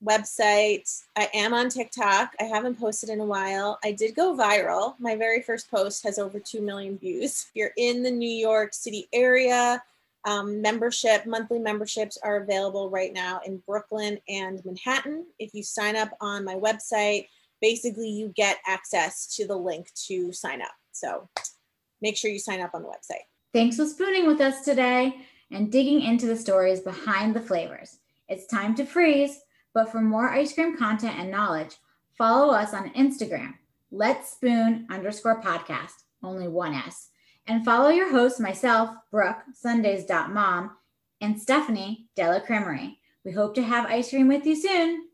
website. 0.05 1.03
I 1.17 1.29
am 1.35 1.53
on 1.53 1.69
TikTok. 1.69 2.35
I 2.41 2.45
haven't 2.45 2.79
posted 2.79 3.11
in 3.11 3.21
a 3.21 3.25
while. 3.25 3.79
I 3.85 3.93
did 3.93 4.15
go 4.15 4.37
viral. 4.37 4.95
My 4.99 5.15
very 5.17 5.43
first 5.43 5.71
post 5.71 6.03
has 6.05 6.19
over 6.19 6.41
2 6.41 6.61
million 6.63 6.99
views. 6.99 7.47
If 7.49 7.51
you're 7.55 7.73
in 7.77 8.03
the 8.03 8.11
New 8.11 8.31
York 8.31 8.73
City 8.73 9.09
area, 9.13 9.83
um, 10.25 10.61
membership, 10.61 11.27
monthly 11.27 11.59
memberships 11.59 12.19
are 12.23 12.37
available 12.37 12.91
right 12.91 13.13
now 13.13 13.41
in 13.47 13.63
Brooklyn 13.67 14.19
and 14.29 14.65
Manhattan. 14.65 15.27
If 15.39 15.55
you 15.55 15.63
sign 15.63 15.97
up 15.97 16.11
on 16.21 16.45
my 16.45 16.55
website, 16.55 17.29
basically 17.61 18.09
you 18.09 18.33
get 18.35 18.59
access 18.67 19.35
to 19.37 19.47
the 19.47 19.57
link 19.57 19.91
to 20.07 20.33
sign 20.33 20.63
up. 20.63 20.73
So 20.93 21.29
make 22.01 22.17
sure 22.17 22.31
you 22.31 22.39
sign 22.39 22.61
up 22.61 22.75
on 22.75 22.83
the 22.83 22.89
website. 22.89 23.25
Thanks 23.53 23.77
for 23.77 23.87
spooning 23.87 24.27
with 24.27 24.41
us 24.41 24.65
today 24.65 25.17
and 25.51 25.73
digging 25.73 26.03
into 26.03 26.27
the 26.27 26.37
stories 26.37 26.81
behind 26.81 27.35
the 27.35 27.41
flavors. 27.41 27.99
It's 28.29 28.47
time 28.47 28.75
to 28.77 28.85
freeze 28.85 29.41
but 29.73 29.91
for 29.91 30.01
more 30.01 30.31
ice 30.31 30.53
cream 30.53 30.77
content 30.77 31.19
and 31.19 31.31
knowledge, 31.31 31.77
follow 32.19 32.53
us 32.53 32.75
on 32.75 32.91
Instagram, 32.91 33.55
Let's 33.91 34.33
Spoon 34.33 34.87
underscore 34.91 35.41
podcast, 35.41 36.05
only 36.23 36.49
one 36.49 36.75
S. 36.75 37.09
And 37.47 37.65
follow 37.65 37.89
your 37.89 38.11
hosts, 38.11 38.39
myself, 38.39 38.91
Brooke, 39.11 39.43
Sundays.mom, 39.55 40.77
and 41.21 41.41
Stephanie 41.41 42.07
Della 42.15 42.41
Creamery. 42.41 42.99
We 43.25 43.33
hope 43.33 43.55
to 43.57 43.63
have 43.63 43.87
ice 43.87 44.11
cream 44.11 44.29
with 44.29 44.47
you 44.47 44.57
soon. 44.57 45.10